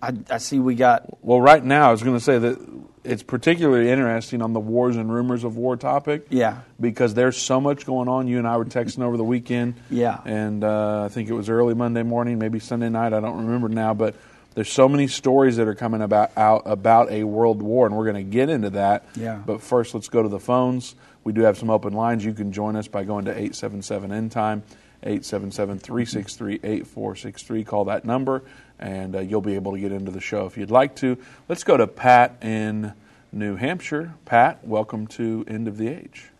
[0.00, 2.58] I, I see we got Well, right now, I was going to say that
[3.04, 6.26] it's particularly interesting on the wars and rumors of war topic.
[6.30, 6.60] Yeah.
[6.80, 8.28] Because there's so much going on.
[8.28, 9.74] You and I were texting over the weekend.
[9.90, 10.20] Yeah.
[10.24, 13.12] And uh, I think it was early Monday morning, maybe Sunday night.
[13.12, 14.14] I don't remember now, but
[14.58, 18.10] there's so many stories that are coming about out about a world war, and we're
[18.10, 19.04] going to get into that.
[19.14, 19.36] Yeah.
[19.36, 20.96] But first, let's go to the phones.
[21.22, 22.24] We do have some open lines.
[22.24, 24.64] You can join us by going to 877 end time.
[25.04, 28.42] 877-363-8463 call that number
[28.80, 31.16] and uh, you'll be able to get into the show if you'd like to
[31.48, 32.92] let's go to pat in
[33.30, 36.30] new hampshire pat welcome to end of the age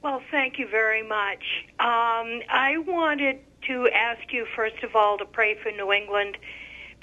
[0.00, 1.44] Well, thank you very much.
[1.78, 6.38] Um, I wanted to ask you, first of all, to pray for New England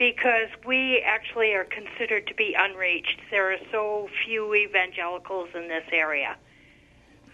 [0.01, 3.19] because we actually are considered to be unreached.
[3.29, 6.37] There are so few evangelicals in this area.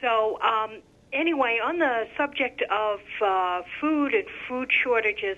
[0.01, 0.81] So, um,
[1.13, 5.37] anyway, on the subject of uh, food and food shortages,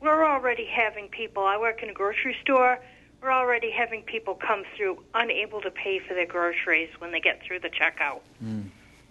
[0.00, 1.44] we're already having people.
[1.44, 2.80] I work in a grocery store.
[3.22, 7.40] We're already having people come through unable to pay for their groceries when they get
[7.46, 8.22] through the checkout.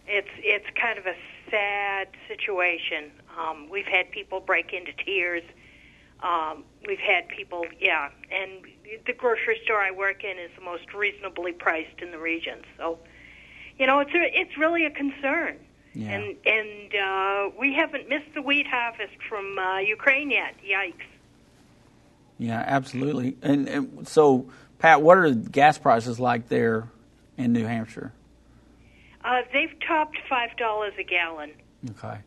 [0.05, 1.15] It's it's kind of a
[1.49, 3.09] sad situation.
[3.39, 5.43] Um, we've had people break into tears.
[6.21, 8.65] Um, we've had people, yeah, and
[9.05, 12.59] the grocery store I work in is the most reasonably priced in the region.
[12.77, 12.99] So,
[13.77, 15.57] you know, it's a, it's really a concern.
[15.93, 16.11] Yeah.
[16.11, 20.55] And and uh, we haven't missed the wheat harvest from uh, Ukraine yet.
[20.65, 21.05] Yikes!
[22.39, 23.37] Yeah, absolutely.
[23.41, 24.49] And, and so,
[24.79, 26.87] Pat, what are gas prices like there
[27.37, 28.11] in New Hampshire?
[29.23, 31.51] Uh, they've topped five dollars a gallon.
[31.91, 32.17] Okay.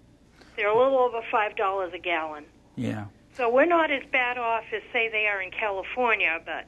[0.57, 2.45] They're a little over five dollars a gallon.
[2.77, 3.07] Yeah.
[3.37, 6.67] So we're not as bad off as say they are in California, but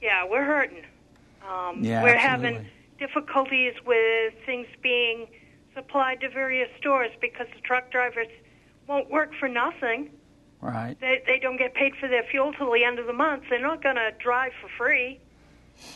[0.00, 0.84] yeah, we're hurting.
[1.48, 2.52] Um, Yeah, we're absolutely.
[2.54, 2.66] having
[2.98, 5.26] difficulties with things being
[5.74, 8.28] supplied to various stores because the truck drivers
[8.86, 10.10] won't work for nothing.
[10.60, 10.96] Right.
[11.00, 13.44] They they don't get paid for their fuel till the end of the month.
[13.48, 15.18] They're not going to drive for free.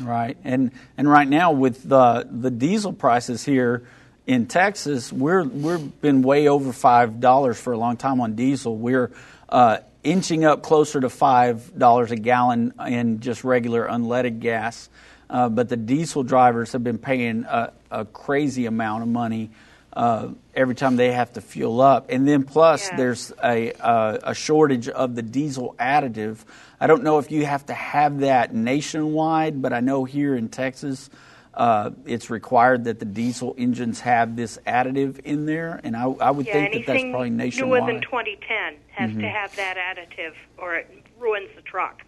[0.00, 0.36] Right.
[0.44, 3.86] And and right now with the the diesel prices here
[4.26, 8.76] in Texas, we're we've been way over five dollars for a long time on diesel.
[8.76, 9.10] We're
[9.48, 14.88] uh, inching up closer to five dollars a gallon in just regular unleaded gas.
[15.28, 19.50] Uh, but the diesel drivers have been paying a, a crazy amount of money
[19.94, 22.06] uh, every time they have to fuel up.
[22.10, 22.96] And then plus, Yeah.
[22.96, 26.38] there's a, uh, a shortage of the diesel additive.
[26.78, 30.50] I don't know if you have to have that nationwide, but I know here in
[30.50, 31.08] Texas,
[31.56, 36.30] uh, it's required that the diesel engines have this additive in there, and I, I
[36.30, 37.82] would Yeah, think that that's probably newer nationwide.
[37.82, 37.92] Mm-hmm.
[37.92, 42.02] than 2010 has to have that additive, or it ruins the truck.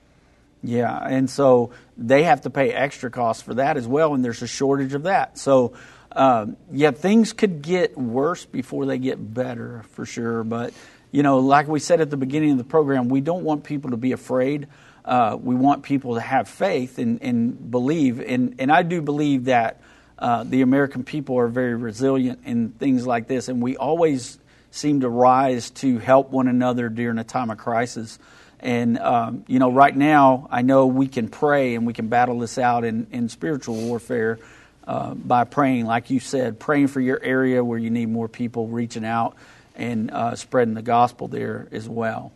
[0.62, 4.42] Yeah, and so they have to pay extra costs for that as well, and there's
[4.42, 5.38] a shortage of that.
[5.38, 5.74] So,
[6.12, 10.42] um, yeah, things could get worse before they get better for sure.
[10.42, 10.72] But,
[11.12, 13.90] you know, like we said at the beginning of the program, we don't want people
[13.90, 14.66] to be afraid.
[15.06, 18.20] Uh, we want people to have faith and, and believe.
[18.20, 19.80] And, and I do believe that
[20.18, 24.38] uh, the American people are very resilient in things like this, and we always
[24.70, 28.18] seem to rise to help one another during a time of crisis.
[28.60, 32.38] And, um, you know, right now, I know we can pray and we can battle
[32.38, 34.38] this out in, in spiritual warfare
[34.86, 38.66] uh, by praying, like you said, praying for your area where you need more people
[38.66, 39.36] reaching out
[39.74, 42.32] and uh, spreading the gospel there as well.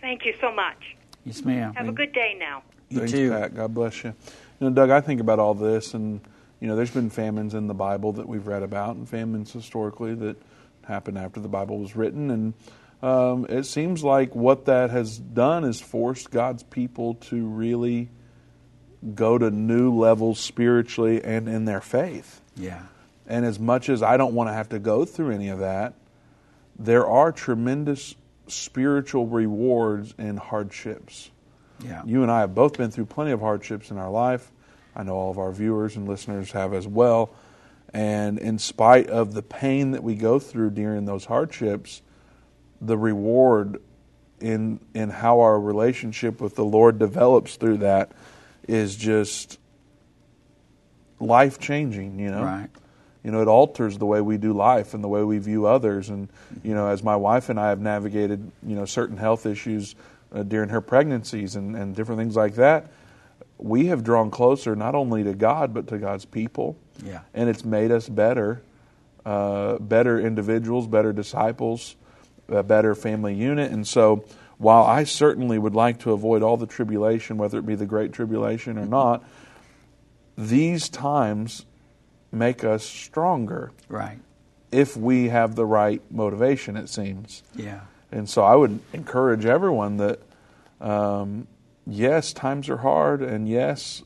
[0.00, 0.95] Thank you so much.
[1.26, 1.74] Yes, ma'am.
[1.74, 2.62] Have a good day now.
[2.88, 3.30] You Thanks, too.
[3.30, 3.54] Pat.
[3.54, 4.14] God bless you.
[4.60, 6.20] You know, Doug, I think about all this, and
[6.60, 10.14] you know, there's been famines in the Bible that we've read about, and famines historically
[10.14, 10.36] that
[10.86, 12.54] happened after the Bible was written, and
[13.02, 18.08] um, it seems like what that has done is forced God's people to really
[19.14, 22.40] go to new levels spiritually and in their faith.
[22.56, 22.82] Yeah.
[23.26, 25.94] And as much as I don't want to have to go through any of that,
[26.78, 28.14] there are tremendous
[28.48, 31.30] spiritual rewards in hardships.
[31.84, 32.02] Yeah.
[32.04, 34.50] You and I have both been through plenty of hardships in our life.
[34.94, 37.34] I know all of our viewers and listeners have as well.
[37.92, 42.02] And in spite of the pain that we go through during those hardships,
[42.80, 43.80] the reward
[44.40, 48.12] in in how our relationship with the Lord develops through that
[48.68, 49.58] is just
[51.20, 52.42] life changing, you know.
[52.42, 52.68] Right.
[53.26, 56.10] You know, it alters the way we do life and the way we view others.
[56.10, 56.28] And
[56.62, 59.96] you know, as my wife and I have navigated, you know, certain health issues
[60.32, 62.86] uh, during her pregnancies and, and different things like that,
[63.58, 66.76] we have drawn closer not only to God but to God's people.
[67.04, 67.22] Yeah.
[67.34, 68.62] And it's made us better,
[69.24, 71.96] uh, better individuals, better disciples,
[72.48, 73.72] a better family unit.
[73.72, 74.24] And so,
[74.58, 78.12] while I certainly would like to avoid all the tribulation, whether it be the great
[78.12, 79.24] tribulation or not,
[80.38, 81.66] these times
[82.38, 84.18] make us stronger Right.
[84.72, 87.42] if we have the right motivation, it seems.
[87.54, 87.80] Yeah.
[88.12, 90.20] And so I would encourage everyone that,
[90.80, 91.46] um,
[91.86, 94.02] yes, times are hard, and yes,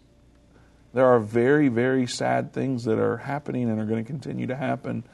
[0.93, 4.57] there are very, very sad things that are happening and are going to continue to
[4.57, 5.05] happen.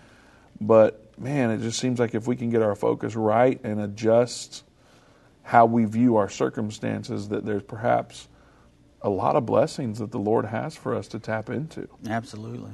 [0.60, 4.64] But man, it just seems like if we can get our focus right and adjust
[5.42, 8.28] how we view our circumstances, that there's perhaps
[9.02, 11.88] a lot of blessings that the Lord has for us to tap into.
[12.08, 12.70] Absolutely.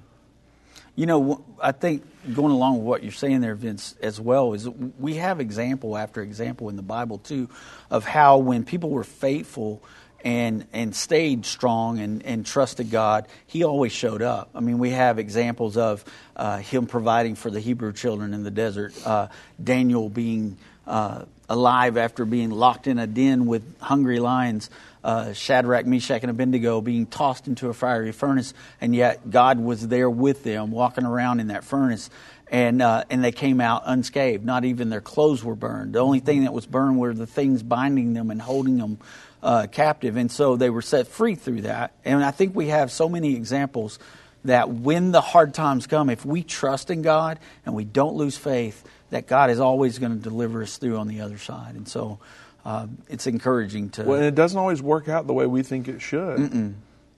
[0.94, 4.68] You know, I think going along with what you're saying there, Vince, as well, is
[4.68, 7.48] we have example after example in the Bible too
[7.90, 9.82] of how when people were faithful
[10.24, 14.50] and and stayed strong and, and trusted God, He always showed up.
[14.54, 16.04] I mean, we have examples of
[16.36, 19.28] uh, Him providing for the Hebrew children in the desert, uh,
[19.62, 24.70] Daniel being uh, alive after being locked in a den with hungry lions,
[25.04, 29.88] uh, Shadrach, Meshach, and Abednego being tossed into a fiery furnace, and yet God was
[29.88, 32.10] there with them, walking around in that furnace,
[32.48, 34.44] and uh, and they came out unscathed.
[34.44, 35.94] Not even their clothes were burned.
[35.94, 38.98] The only thing that was burned were the things binding them and holding them
[39.42, 41.92] uh, captive, and so they were set free through that.
[42.04, 43.98] And I think we have so many examples
[44.44, 48.36] that when the hard times come, if we trust in God and we don't lose
[48.36, 51.74] faith, that God is always going to deliver us through on the other side.
[51.74, 52.18] And so
[52.64, 54.04] uh, it's encouraging to.
[54.04, 56.38] Well, it doesn't always work out the way we think it should.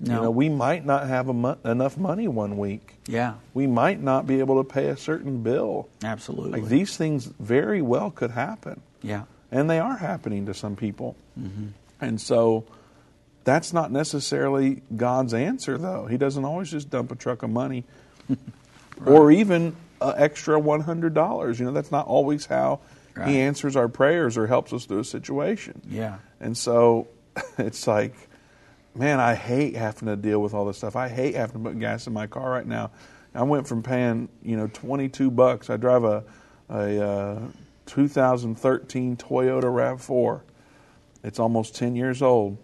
[0.00, 0.22] You No.
[0.24, 2.96] know, we might not have mo- enough money one week.
[3.06, 5.88] yeah, We might not be able to pay a certain bill.
[6.02, 6.60] absolutely.
[6.60, 9.22] Like these things very well could happen, yeah,
[9.52, 11.14] and they are happening to some people.
[12.00, 12.64] And so
[13.44, 16.06] that's not necessarily God's answer, though.
[16.06, 17.84] He doesn't always just dump a truck of money,
[19.06, 21.58] or even an extra one hundred dollars.
[21.60, 22.80] You know, that's not always how
[23.16, 23.28] Right.
[23.28, 25.80] He answers our prayers or helps us through a situation.
[25.88, 27.08] yeah, And so
[27.58, 28.14] it's like,
[28.94, 30.96] man, I hate having to deal with all this stuff.
[30.96, 32.90] I hate having to put gas in my car right now.
[33.34, 35.68] I went from paying, you know, 22 bucks.
[35.70, 36.24] I drive a,
[36.68, 37.40] a uh,
[37.86, 40.40] 2013 Toyota RAV4.
[41.22, 42.58] It's almost 10 years old,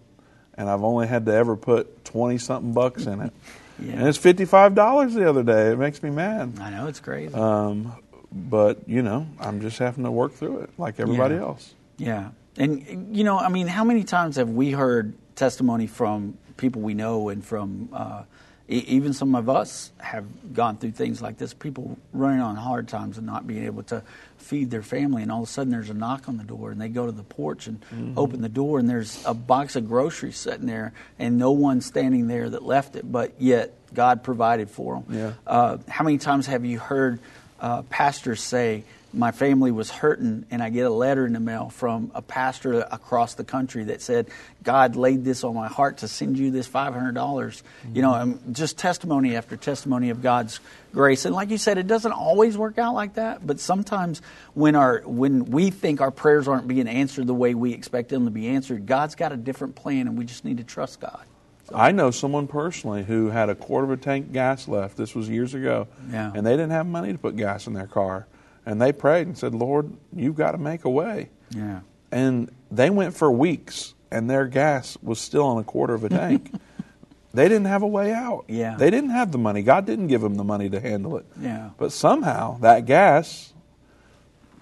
[0.55, 3.33] and I've only had to ever put 20 something bucks in it.
[3.79, 3.93] Yeah.
[3.93, 5.71] And it's $55 the other day.
[5.71, 6.59] It makes me mad.
[6.61, 7.33] I know it's crazy.
[7.33, 7.91] Um,
[8.31, 11.41] but you know, I'm just having to work through it like everybody Yeah.
[11.41, 11.73] else.
[11.97, 12.29] Yeah.
[12.57, 16.93] And, you know, I mean, how many times have we heard testimony from people we
[16.93, 18.23] know and from uh,
[18.69, 21.53] e- even some of us have gone through things like this?
[21.53, 24.03] People running on hard times and not being able to
[24.37, 26.81] feed their family, and all of a sudden there's a knock on the door, and
[26.81, 27.79] they go to the porch and
[28.17, 32.27] open the door, and there's a box of groceries sitting there, and no one standing
[32.27, 35.05] there that left it, but yet God provided for them.
[35.15, 35.31] Yeah.
[35.47, 37.19] Uh, how many times have you heard
[37.61, 38.83] uh, pastors say,
[39.13, 42.79] my family was hurting, and I get a letter in the mail from a pastor
[42.79, 44.27] across the country that said,
[44.63, 47.13] God laid this on my heart to send you this 500.
[47.13, 47.61] dollars
[47.93, 50.61] You know, um, just testimony after testimony of God's
[50.93, 51.25] grace.
[51.25, 54.21] And like you said, it doesn't always work out like that, but sometimes
[54.53, 58.25] when, our, when we think our prayers aren't being answered the way we expect them
[58.25, 61.25] to be answered, God's got a different plan, and we just need to trust God.
[61.73, 64.97] I know someone personally who had a quarter of a tank gas left.
[64.97, 65.87] This was years ago.
[66.11, 66.31] Yeah.
[66.33, 68.27] And they didn't have money to put gas in their car.
[68.65, 71.29] And they prayed and said, Lord, you've got to make a way.
[71.49, 71.81] Yeah.
[72.11, 76.09] And they went for weeks, and their gas was still on a quarter of a
[76.09, 76.53] tank.
[77.33, 78.45] they didn't have a way out.
[78.47, 78.75] Yeah.
[78.77, 79.63] They didn't have the money.
[79.63, 81.25] God didn't give them the money to handle it.
[81.39, 81.71] Yeah.
[81.77, 83.53] But somehow that gas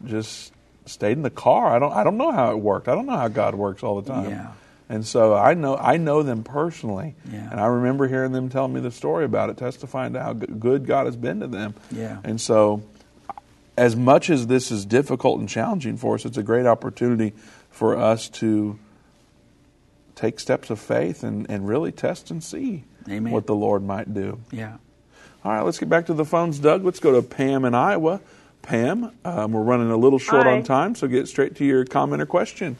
[0.05, 0.53] just
[0.85, 1.75] stayed in the car.
[1.75, 2.87] I don't I don't know how it worked.
[2.87, 4.29] I don't know how God works all the time.
[4.29, 4.51] Yeah.
[4.91, 7.47] And so I know I know them personally, Yeah.
[7.51, 10.87] and I remember hearing them tell me the story about it, testifying to how good
[10.87, 11.75] God has been to them.
[11.91, 12.17] Yeah.
[12.23, 12.81] And so,
[13.77, 17.33] as much as this is difficult and challenging for us, it's a great opportunity
[17.69, 18.79] for us to
[20.15, 23.31] take steps of faith and, and really test and see Amen.
[23.31, 24.39] what the Lord might do.
[24.51, 24.77] Yeah.
[25.45, 26.83] All right, let's get back to the phones, Doug.
[26.83, 28.19] Let's go to Pam in Iowa.
[28.61, 30.53] Pam, um, we're running a little short Hi.
[30.53, 32.75] on time, so get straight to your comment or question.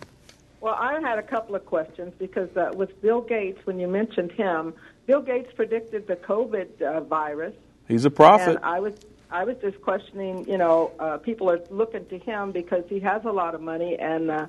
[0.61, 4.31] Well, I had a couple of questions because uh, with Bill Gates, when you mentioned
[4.33, 4.73] him,
[5.05, 7.55] Bill Gates predicted the COVID uh, virus,
[7.87, 8.49] He's a prophet.
[8.49, 8.93] and I was
[9.31, 10.47] I was just questioning.
[10.47, 13.97] You know, uh, people are looking to him because he has a lot of money,
[13.97, 14.45] and uh,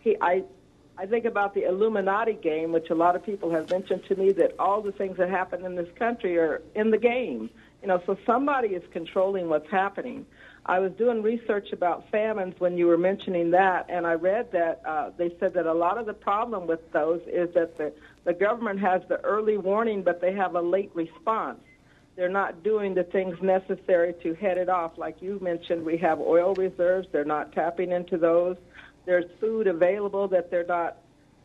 [0.00, 0.44] he I.
[0.98, 4.32] I think about the Illuminati game, which a lot of people have mentioned to me
[4.32, 7.48] that all the things that happen in this country are in the game.
[7.80, 10.26] You know, so somebody is controlling what's happening.
[10.70, 14.80] I was doing research about famines when you were mentioning that, and I read that
[14.86, 17.92] uh, they said that a lot of the problem with those is that the,
[18.22, 21.58] the government has the early warning, but they have a late response.
[22.14, 24.96] They're not doing the things necessary to head it off.
[24.96, 28.56] Like you mentioned, we have oil reserves, they're not tapping into those.
[29.06, 30.98] There's food available that they're not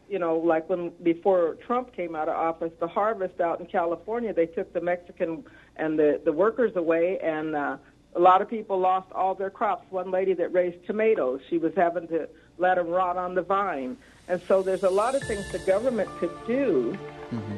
[0.07, 4.33] you know, like when before Trump came out of office, the harvest out in California,
[4.35, 5.43] they took the Mexican
[5.77, 7.77] and the the workers away, and uh,
[8.15, 9.85] a lot of people lost all their crops.
[9.91, 13.97] One lady that raised tomatoes, she was having to let them rot on the vine,
[14.27, 16.97] and so there's a lot of things the government could do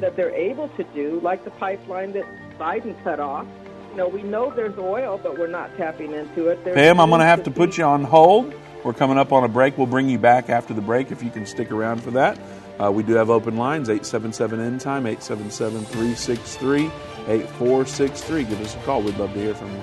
[0.00, 2.24] that they're able to do, like the pipeline that
[2.58, 3.46] Biden cut off.
[3.90, 6.64] You know, we know there's oil, but we're not tapping into it.
[6.64, 8.52] There's Pam, I'm going to have to put you on hold.
[8.84, 9.76] We're coming up on a break.
[9.76, 12.38] We'll bring you back after the break if you can stick around for that.
[12.80, 16.86] Uh, we do have open lines 877 End Time, 877 363
[17.26, 18.44] 8463.
[18.44, 19.02] Give us a call.
[19.02, 19.82] We'd love to hear from you.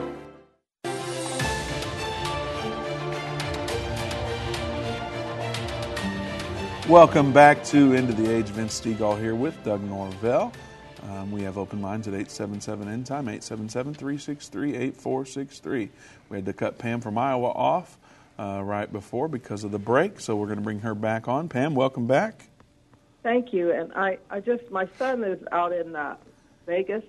[6.91, 8.47] Welcome back to End of the Age.
[8.47, 10.51] Vince Stegall here with Doug Norvell.
[11.03, 15.89] Um, we have open lines at 877 End Time, 877 363 8463.
[16.27, 17.97] We had to cut Pam from Iowa off
[18.37, 21.47] uh, right before because of the break, so we're going to bring her back on.
[21.47, 22.49] Pam, welcome back.
[23.23, 23.71] Thank you.
[23.71, 26.17] And I, I just, my son is out in uh,
[26.65, 27.05] Vegas,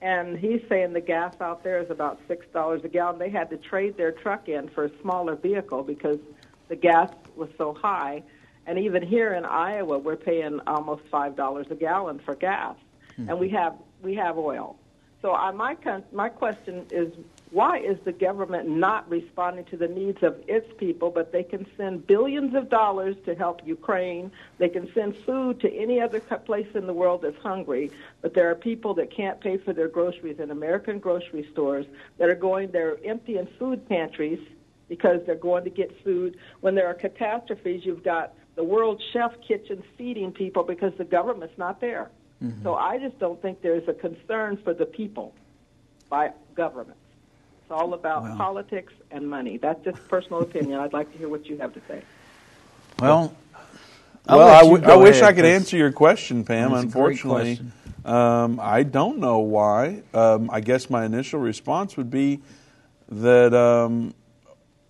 [0.00, 3.18] and he's saying the gas out there is about six dollars a gallon.
[3.18, 6.20] They had to trade their truck in for a smaller vehicle because
[6.68, 8.22] the gas was so high.
[8.68, 12.76] And even here in Iowa, we're paying almost five dollars a gallon for gas,
[13.16, 14.76] and we have we have oil.
[15.22, 15.74] So I, my
[16.12, 17.10] my question is,
[17.50, 21.10] why is the government not responding to the needs of its people?
[21.10, 24.30] But they can send billions of dollars to help Ukraine.
[24.58, 27.90] They can send food to any other place in the world that's hungry.
[28.20, 31.86] But there are people that can't pay for their groceries in American grocery stores
[32.18, 32.70] that are going.
[32.70, 34.46] They're emptying food pantries
[34.90, 36.36] because they're going to get food.
[36.60, 41.56] When there are catastrophes, you've got the World Chef Kitchen feeding people because the government's
[41.56, 42.10] not there.
[42.42, 42.64] Mm-hmm.
[42.64, 45.32] So I just don't think there's a concern for the people
[46.10, 47.00] by governments.
[47.62, 49.58] It's all about well, politics and money.
[49.58, 50.80] That's just personal opinion.
[50.80, 52.02] I'd like to hear what you have to say.
[52.98, 53.32] Well,
[54.26, 56.72] I'll well, I, w- I wish I could answer your question, Pam.
[56.72, 57.60] Unfortunately,
[58.04, 60.02] um, I don't know why.
[60.12, 62.40] Um, I guess my initial response would be
[63.08, 64.14] that um,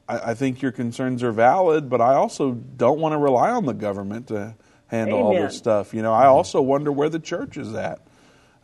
[0.08, 3.66] I, I, think your concerns are valid, but I also don't want to rely on
[3.66, 4.54] the government to
[4.86, 5.26] handle Amen.
[5.26, 5.94] all this stuff.
[5.94, 8.00] You know, I also wonder where the church is at.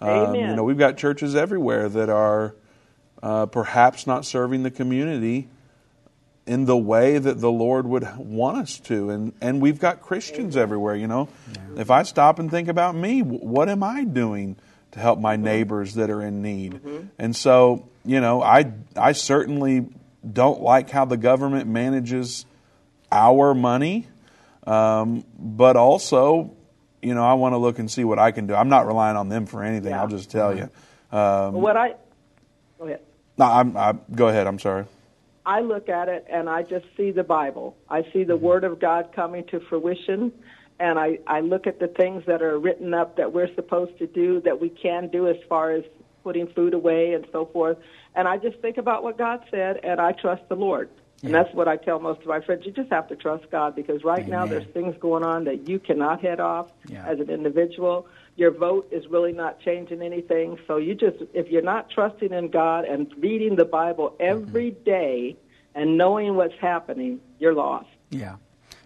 [0.00, 2.54] Um, you know, we've got churches everywhere that are
[3.22, 5.48] uh, perhaps not serving the community
[6.46, 9.10] in the way that the Lord would want us to.
[9.10, 11.28] And, and we've got Christians everywhere, you know.
[11.52, 11.80] Yeah.
[11.80, 14.56] If I stop and think about me, what am I doing
[14.92, 15.44] to help my mm-hmm.
[15.44, 16.74] neighbors that are in need?
[16.74, 17.06] Mm-hmm.
[17.18, 19.86] And so, you know, I, I certainly
[20.32, 22.46] don't like how the government manages
[23.10, 24.06] our money,
[24.66, 26.56] um, but also,
[27.02, 28.54] you know, I want to look and see what I can do.
[28.54, 29.90] I'm not relying on them for anything.
[29.90, 30.00] Yeah.
[30.00, 30.64] I'll just tell mm-hmm.
[31.12, 31.18] you.
[31.18, 31.94] Um, what I
[32.78, 33.00] go ahead.
[33.36, 34.46] No, I'm, I, go ahead.
[34.46, 34.86] I'm sorry.
[35.46, 37.76] I look at it and I just see the Bible.
[37.88, 38.44] I see the mm-hmm.
[38.44, 40.32] Word of God coming to fruition,
[40.80, 44.06] and I, I look at the things that are written up that we're supposed to
[44.06, 45.84] do, that we can do as far as
[46.24, 47.78] putting food away and so forth.
[48.16, 50.88] And I just think about what God said, and I trust the Lord.
[51.20, 51.26] Yeah.
[51.26, 52.66] And that's what I tell most of my friends.
[52.66, 54.30] You just have to trust God because right Amen.
[54.30, 57.06] now there's things going on that you cannot head off yeah.
[57.06, 58.08] as an individual.
[58.36, 60.58] Your vote is really not changing anything.
[60.66, 64.84] So you just, if you're not trusting in God and reading the Bible every mm-hmm.
[64.84, 65.36] day
[65.74, 67.88] and knowing what's happening, you're lost.
[68.10, 68.36] Yeah.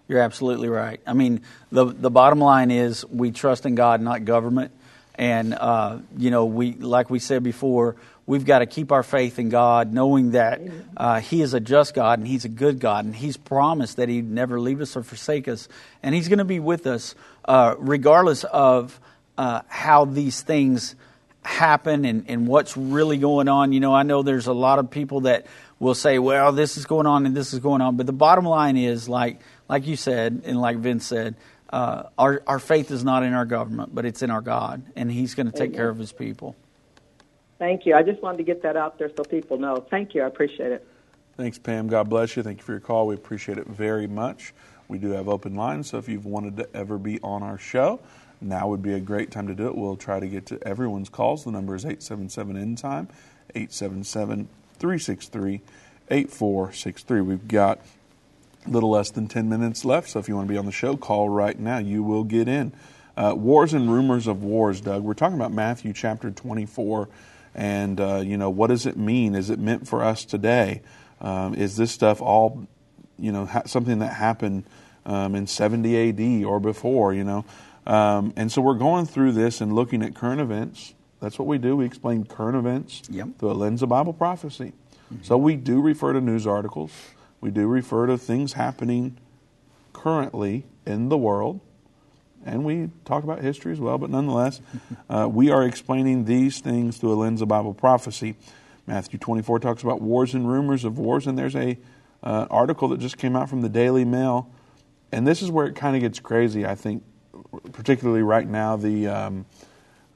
[0.07, 1.01] You're absolutely right.
[1.07, 4.73] I mean, the the bottom line is we trust in God, not government.
[5.19, 9.41] And uh, you know, we like we said before, we've got to keep our faith
[9.41, 10.61] in God, knowing that
[10.97, 14.09] uh, He is a just God and He's a good God, and He's promised that
[14.09, 15.69] He'd never leave us or forsake us,
[16.05, 17.17] and He's going to be with us
[17.47, 19.01] uh, regardless of
[19.37, 20.95] uh, how these things
[21.43, 23.73] happen and, and what's really going on.
[23.73, 25.47] You know, I know there's a lot of people that
[25.81, 28.45] will say, "Well, this is going on and this is going on," but the bottom
[28.45, 31.35] line is, like like you said and like Vince said.
[31.71, 35.11] Uh, our, our faith is not in our government, but it's in our God, and
[35.11, 35.77] He's going to take Amen.
[35.77, 36.57] care of His people.
[37.59, 37.95] Thank you.
[37.95, 39.85] I just wanted to get that out there so people know.
[39.91, 40.23] Thank you.
[40.23, 40.87] I appreciate it.
[41.37, 41.89] Thanks, Pam.
[41.89, 42.43] God bless you.
[42.43, 43.07] Thank you for your call.
[43.07, 44.55] We appreciate it very much.
[44.89, 48.01] We do have open lines, so if you've wanted to ever be on our show,
[48.41, 49.77] now would be a great time to do it.
[49.77, 51.45] We'll try to get to everyone's calls.
[51.45, 53.09] The number is 877 End Time,
[53.55, 54.49] 877
[54.79, 55.61] 363
[56.11, 57.21] 8463.
[57.21, 57.81] We've got
[58.67, 60.73] a little less than 10 minutes left, so if you want to be on the
[60.73, 61.79] show, call right now.
[61.79, 62.73] You will get in.
[63.17, 65.03] Uh, wars and rumors of wars, Doug.
[65.03, 67.09] We're talking about Matthew chapter 24
[67.55, 69.35] and, uh, you know, what does it mean?
[69.35, 70.83] Is it meant for us today?
[71.21, 72.67] Um, is this stuff all,
[73.19, 74.65] you know, ha- something that happened
[75.05, 77.45] um, in 70 AD or before, you know?
[77.87, 80.95] Um, and so we're going through this and looking at current events.
[81.21, 81.75] That's what we do.
[81.75, 83.29] We explain current events yep.
[83.39, 84.73] through a lens of Bible prophecy.
[85.13, 85.25] Mm-hmm.
[85.25, 86.93] So we do refer to news articles.
[87.41, 89.19] We do refer to things happening
[89.93, 91.61] currently in the world
[92.45, 94.61] and we talk about history as well, but nonetheless,
[95.11, 98.37] uh, we are explaining these things through a lens of Bible prophecy.
[98.87, 101.79] Matthew 24 talks about wars and rumors of wars, and there's a
[102.23, 104.51] uh, article that just came out from the Daily Mail,
[105.13, 106.67] and this is where it kind of gets crazy.
[106.67, 107.05] I think,
[107.73, 109.47] particularly right now, the um,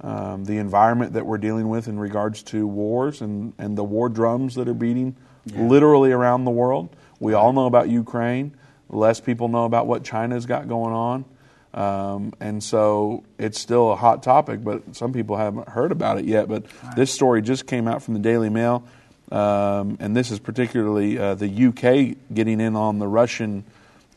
[0.00, 4.08] um, the environment that we're dealing with in regards to wars and, and the war
[4.08, 5.14] drums that are beating
[5.44, 5.62] yeah.
[5.62, 6.96] literally around the world.
[7.22, 8.56] We all know about Ukraine.
[8.88, 11.24] Less people know about what China's got going on.
[11.72, 16.24] Um, and so it's still a hot topic, but some people haven't heard about it
[16.24, 16.48] yet.
[16.48, 16.96] But right.
[16.96, 18.82] this story just came out from the Daily Mail,
[19.30, 23.64] um, and this is particularly uh, the UK getting in on the Russian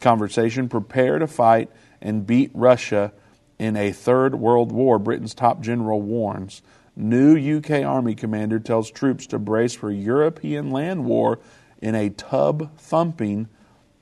[0.02, 0.68] conversation.
[0.68, 1.70] Prepare to fight
[2.02, 3.14] and beat Russia
[3.60, 6.64] in a third world war, Britain's top general warns.
[6.96, 11.40] New UK Army commander tells troops to brace for European land war
[11.86, 13.48] in a tub thumping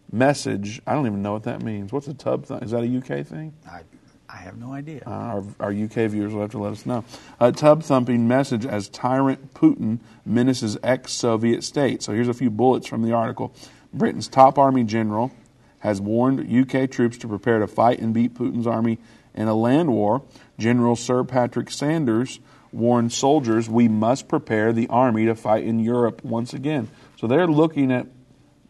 [0.10, 0.82] message.
[0.88, 1.92] I don't even know what that means.
[1.92, 2.48] What's a tub?
[2.48, 3.52] Th- is that a UK thing?
[3.70, 3.82] I,
[4.30, 5.04] I have no idea.
[5.06, 7.04] Uh, our, our, UK viewers will have to let us know.
[7.42, 12.02] A tub thumping message as tyrant Putin menaces ex Soviet state.
[12.02, 13.54] So here's a few bullets from the article.
[13.94, 15.34] Britain's top army general
[15.80, 18.98] has warned UK troops to prepare to fight and beat Putin's army
[19.36, 20.22] in a land war.
[20.58, 22.40] General Sir Patrick Sanders
[22.74, 26.90] warned soldiers, we must prepare the army to fight in Europe once again.
[27.24, 28.08] So they're looking at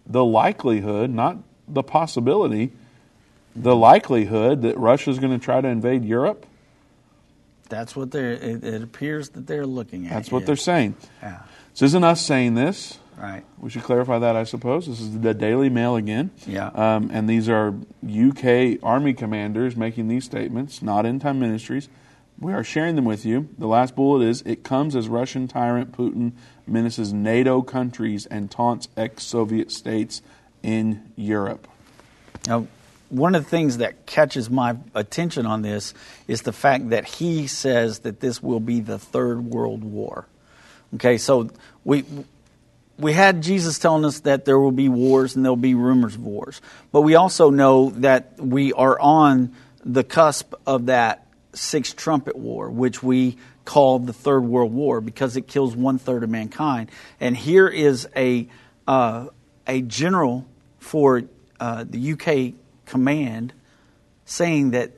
[0.05, 2.71] the likelihood, not the possibility,
[3.55, 6.45] the likelihood that Russia's going to try to invade Europe.
[7.67, 8.33] That's what they're.
[8.33, 10.13] It, it appears that they're looking at.
[10.13, 10.45] That's what yeah.
[10.45, 10.95] they're saying.
[11.23, 11.41] Yeah.
[11.71, 12.99] This isn't us saying this.
[13.17, 13.43] Right.
[13.57, 14.85] We should clarify that, I suppose.
[14.85, 16.29] This is the Daily Mail again.
[16.45, 16.67] Yeah.
[16.67, 17.73] Um, and these are
[18.07, 21.89] UK Army commanders making these statements, not End Time Ministries.
[22.39, 23.49] We are sharing them with you.
[23.57, 26.33] The last bullet is It comes as Russian tyrant Putin
[26.67, 30.21] menaces NATO countries and taunts ex Soviet states
[30.61, 31.67] in Europe.
[32.47, 32.67] Now,
[33.09, 35.93] one of the things that catches my attention on this
[36.27, 40.25] is the fact that he says that this will be the third world war.
[40.95, 41.49] Okay, so
[41.83, 42.05] we
[42.97, 46.25] we had Jesus telling us that there will be wars and there'll be rumors of
[46.25, 46.61] wars.
[46.91, 52.69] But we also know that we are on the cusp of that sixth trumpet war,
[52.69, 56.91] which we call the third world war because it kills one third of mankind.
[57.19, 58.47] And here is a
[58.87, 59.27] uh,
[59.67, 60.45] a general
[60.79, 61.23] for
[61.59, 62.53] uh, the UK
[62.85, 63.53] command
[64.25, 64.91] saying that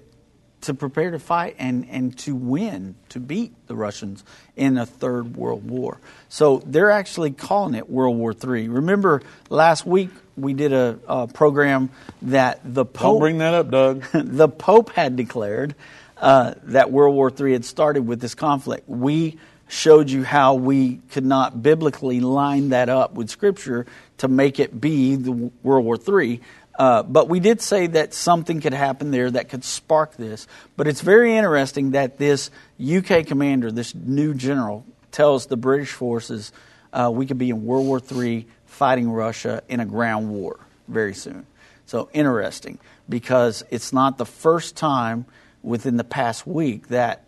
[0.61, 4.23] to prepare to fight and, and to win, to beat the Russians
[4.55, 5.99] in a third world war.
[6.27, 8.69] So they're actually calling it World War III.
[8.69, 11.91] Remember last week we did a, a program
[12.23, 13.03] that the Pope.
[13.03, 14.05] Don't bring that up, Doug.
[14.13, 15.75] the Pope had declared
[16.17, 18.87] uh, that World War III had started with this conflict.
[18.87, 19.37] We
[19.67, 23.85] showed you how we could not biblically line that up with Scripture
[24.17, 25.31] to make it be the
[25.63, 26.41] World War III.
[26.77, 30.47] Uh, but we did say that something could happen there that could spark this.
[30.75, 36.51] But it's very interesting that this UK commander, this new general, tells the British forces
[36.91, 41.13] uh, we could be in World War III fighting Russia in a ground war very
[41.13, 41.45] soon.
[41.85, 45.25] So interesting because it's not the first time
[45.65, 47.23] within the past week that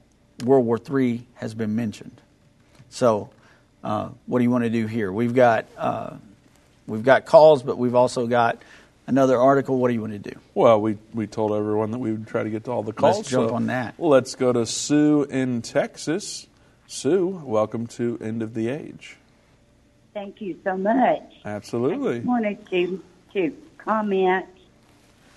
[0.46, 2.22] World War III has been mentioned.
[2.90, 3.32] So,
[3.84, 5.12] uh, what do you want to do here?
[5.12, 6.16] We've got uh,
[6.86, 8.62] we've got calls, but we've also got
[9.08, 9.78] another article.
[9.78, 10.40] What do you want to do?
[10.54, 13.18] Well, we, we told everyone that we would try to get to all the calls.
[13.18, 13.96] Let's jump so on that.
[13.98, 16.48] Let's go to Sue in Texas.
[16.88, 19.18] Sue, welcome to End of the Age.
[20.14, 21.22] Thank you so much.
[21.44, 22.12] Absolutely.
[22.12, 24.46] I just wanted to to comment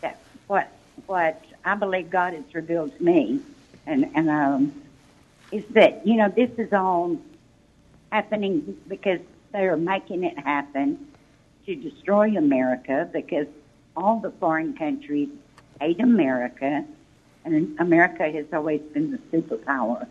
[0.00, 0.72] that what
[1.06, 3.40] what I believe God has revealed to me,
[3.86, 4.82] and and um,
[5.52, 7.16] is that you know this is all
[8.10, 9.20] happening because
[9.52, 11.06] they are making it happen
[11.66, 13.46] to destroy America because
[13.96, 15.28] all the foreign countries
[15.80, 16.84] hate America,
[17.44, 20.06] and America has always been the superpower.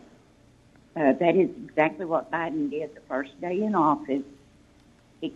[0.95, 4.23] Uh, that is exactly what Biden did the first day in office.
[5.21, 5.33] He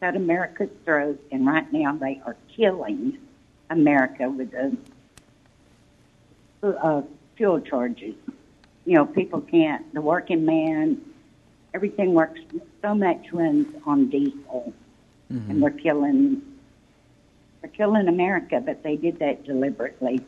[0.00, 3.18] cut America's throat, and right now they are killing
[3.70, 4.76] America with the
[6.62, 7.02] uh,
[7.36, 8.14] fuel charges.
[8.86, 11.00] You know, people can't, the working man,
[11.72, 12.40] everything works,
[12.82, 14.74] so much runs on diesel
[15.32, 15.50] Mm-hmm.
[15.50, 16.42] and we're killing
[17.62, 20.20] we're killing America, but they did that deliberately.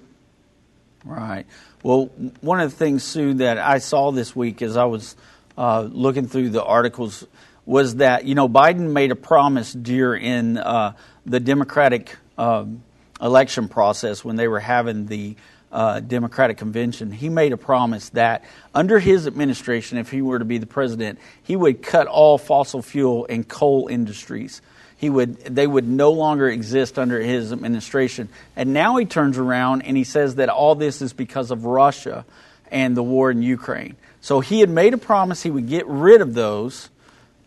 [1.05, 1.45] Right.
[1.83, 2.07] Well,
[2.41, 5.15] one of the things, Sue, that I saw this week as I was
[5.59, 7.27] uh, looking through the articles
[7.67, 10.95] was that you know Biden made a promise during uh,
[11.27, 12.83] the Democratic um,
[13.21, 15.37] election process when they were having the
[15.73, 17.11] uh, Democratic convention.
[17.11, 18.45] He made a promise that
[18.75, 22.83] under his administration, if he were to be the president, he would cut all fossil
[22.83, 24.63] fuel and coal industries
[24.97, 28.29] he would they would no longer exist under his administration.
[28.55, 32.25] And now he turns around and he says that all this is because of Russia
[32.71, 33.97] and the war in Ukraine.
[34.21, 36.89] So he had made a promise he would get rid of those,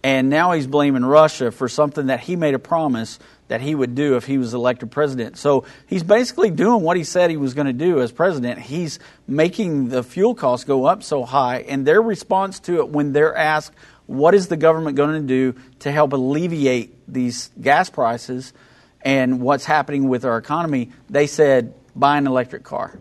[0.03, 3.95] and now he's blaming Russia for something that he made a promise that he would
[3.95, 5.37] do if he was elected president.
[5.37, 8.59] So he's basically doing what he said he was going to do as president.
[8.59, 13.11] He's making the fuel costs go up so high, and their response to it when
[13.11, 13.73] they're asked,
[14.05, 18.53] what is the government going to do to help alleviate these gas prices
[19.01, 20.91] and what's happening with our economy?
[21.09, 22.97] They said, buy an electric car.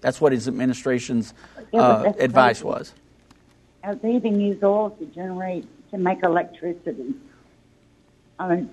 [0.00, 1.32] That's what his administration's
[1.72, 2.92] uh, advice was.
[3.84, 7.14] Uh, they even use oil to generate, to make electricity.
[8.48, 8.70] Mean,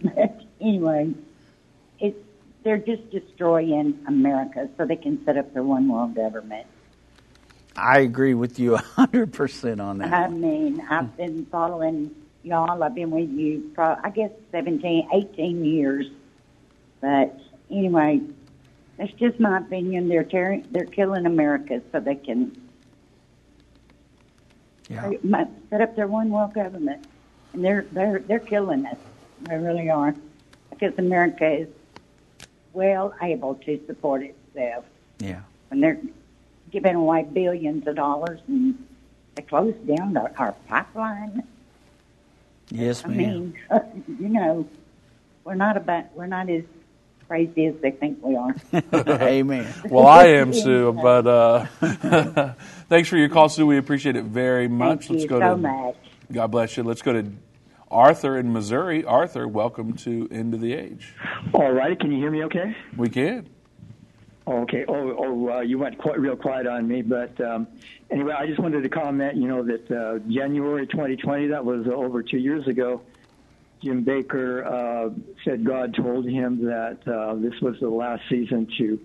[0.62, 1.14] anyway,
[2.00, 2.18] it's,
[2.64, 6.68] they're just destroying America so they can set up their one world government.
[7.76, 10.12] I agree with you 100% on that.
[10.12, 12.14] I mean, I've been following
[12.44, 12.84] y'all.
[12.84, 16.08] I've been with you for, I guess, 17, 18 years.
[17.02, 17.40] But
[17.70, 18.22] anyway,
[18.98, 20.10] that's just my opinion.
[20.10, 22.60] They're tearing, they're killing America so they can
[24.90, 25.12] yeah.
[25.70, 27.06] set up their one world government.
[27.54, 28.98] And they're, they're, they're killing us.
[29.42, 30.16] They really are.
[30.70, 31.68] Because America is
[32.74, 34.86] well able to support itself.
[35.20, 35.42] Yeah.
[35.72, 36.00] And they're
[36.72, 38.86] giving away billions of dollars and
[39.36, 41.44] they closed down our, our pipeline.
[42.70, 43.18] Yes, I ma'am.
[43.18, 43.56] mean,
[44.20, 44.68] you know,
[45.44, 46.64] we're not about we're not as
[47.28, 48.56] crazy as they think we are.
[49.22, 49.74] Amen.
[49.90, 51.66] Well, I am Sue, but uh,
[52.90, 53.66] thanks for your call, Sue.
[53.66, 55.08] We appreciate it very much.
[55.08, 55.96] Thank Let's you go so to much.
[56.32, 56.84] God bless you.
[56.84, 57.32] Let's go to
[57.90, 59.04] Arthur in Missouri.
[59.06, 61.14] Arthur, welcome to End of the Age.
[61.54, 62.76] All right, can you hear me okay?
[62.96, 63.50] We can.
[64.48, 64.86] Okay.
[64.88, 67.68] Oh, oh uh, you went quite real quiet on me, but um,
[68.10, 69.36] anyway, I just wanted to comment.
[69.36, 73.02] You know that uh, January 2020, that was uh, over two years ago.
[73.84, 75.14] Jim Bakker uh,
[75.46, 79.00] said God told him that uh, this was the last season to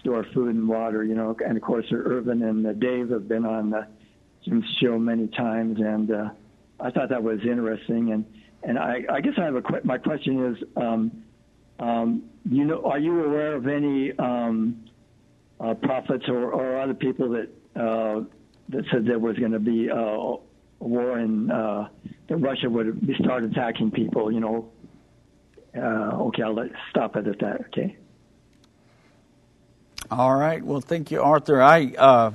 [0.00, 1.04] store food and water.
[1.04, 3.86] You know, and of course, Irvin and uh, Dave have been on uh,
[4.44, 6.30] Jim's show many times, and uh,
[6.80, 8.12] I thought that was interesting.
[8.12, 8.24] And
[8.62, 10.64] and I, I guess I have a que- my question is.
[10.76, 11.24] Um,
[11.80, 14.84] um, you know, are you aware of any um,
[15.60, 17.48] uh, prophets or, or other people that
[17.80, 18.24] uh,
[18.70, 20.38] that said there was going to be uh, a
[20.80, 21.88] war and uh,
[22.28, 24.32] that Russia would start attacking people?
[24.32, 24.70] You know.
[25.76, 27.60] Uh, okay, I'll let, stop it at that.
[27.66, 27.96] Okay.
[30.10, 30.64] All right.
[30.64, 31.60] Well, thank you, Arthur.
[31.60, 32.32] I uh,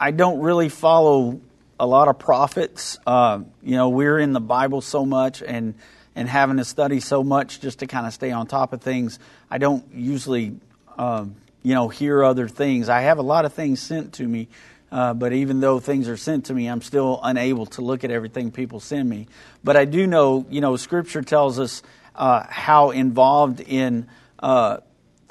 [0.00, 1.40] I don't really follow
[1.78, 2.98] a lot of prophets.
[3.06, 5.74] Uh, you know, we're in the Bible so much and
[6.16, 9.18] and having to study so much just to kind of stay on top of things.
[9.50, 10.54] I don't usually,
[10.96, 12.88] um, you know, hear other things.
[12.88, 14.48] I have a lot of things sent to me.
[14.92, 18.12] Uh, but even though things are sent to me, I'm still unable to look at
[18.12, 19.26] everything people send me.
[19.64, 21.82] But I do know, you know, Scripture tells us
[22.14, 24.06] uh, how involved in
[24.38, 24.78] uh,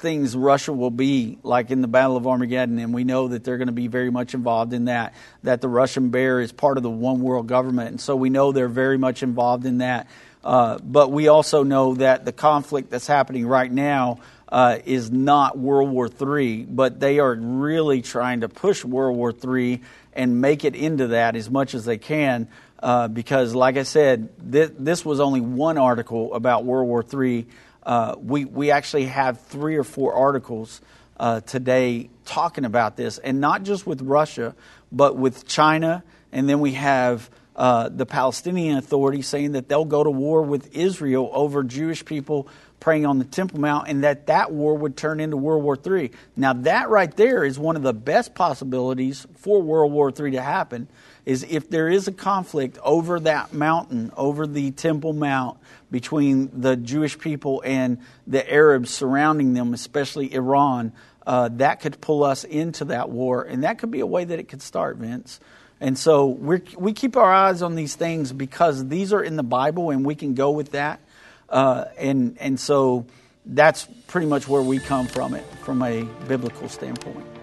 [0.04, 3.56] things Russia will be, like in the Battle of Armageddon, and we know that they're
[3.56, 5.14] going to be very much involved in that.
[5.44, 8.52] That the Russian bear is part of the one world government, and so we know
[8.52, 10.08] they're very much involved in that.
[10.44, 14.18] Uh, but we also know that the conflict that's happening right now
[14.50, 19.32] uh, is not World War III, but they are really trying to push World War
[19.32, 19.80] III
[20.12, 22.46] and make it into that as much as they can.
[22.78, 27.46] Uh, because, like I said, th- this was only one article about World War III.
[27.84, 30.80] Uh, we we actually have three or four articles
[31.18, 34.54] uh, today talking about this, and not just with Russia,
[34.90, 40.02] but with China, and then we have uh, the Palestinian Authority saying that they'll go
[40.02, 42.48] to war with Israel over Jewish people
[42.80, 46.10] praying on the Temple Mount, and that that war would turn into World War III.
[46.36, 50.42] Now, that right there is one of the best possibilities for World War III to
[50.42, 50.88] happen.
[51.24, 55.58] Is if there is a conflict over that mountain, over the Temple Mount,
[55.90, 60.92] between the Jewish people and the Arabs surrounding them, especially Iran,
[61.26, 64.38] uh, that could pull us into that war, and that could be a way that
[64.38, 65.40] it could start, Vince.
[65.80, 69.42] And so we we keep our eyes on these things because these are in the
[69.42, 71.00] Bible, and we can go with that.
[71.48, 73.06] Uh, and and so
[73.46, 77.33] that's pretty much where we come from it from a biblical standpoint.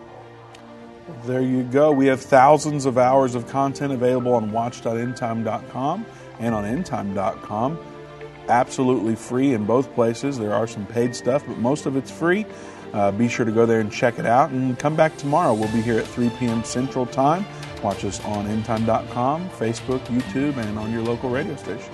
[1.26, 1.92] There you go.
[1.92, 6.06] We have thousands of hours of content available on watch.endtime.com
[6.40, 7.80] and on endtime.com.
[8.50, 10.40] Absolutely free in both places.
[10.40, 12.46] There are some paid stuff, but most of it's free.
[12.94, 15.54] Uh, be sure to go there and check it out and come back tomorrow.
[15.54, 16.64] We'll be here at 3 p.m.
[16.64, 17.46] Central Time.
[17.84, 21.94] Watch us on endtime.com, Facebook, YouTube, and on your local radio station.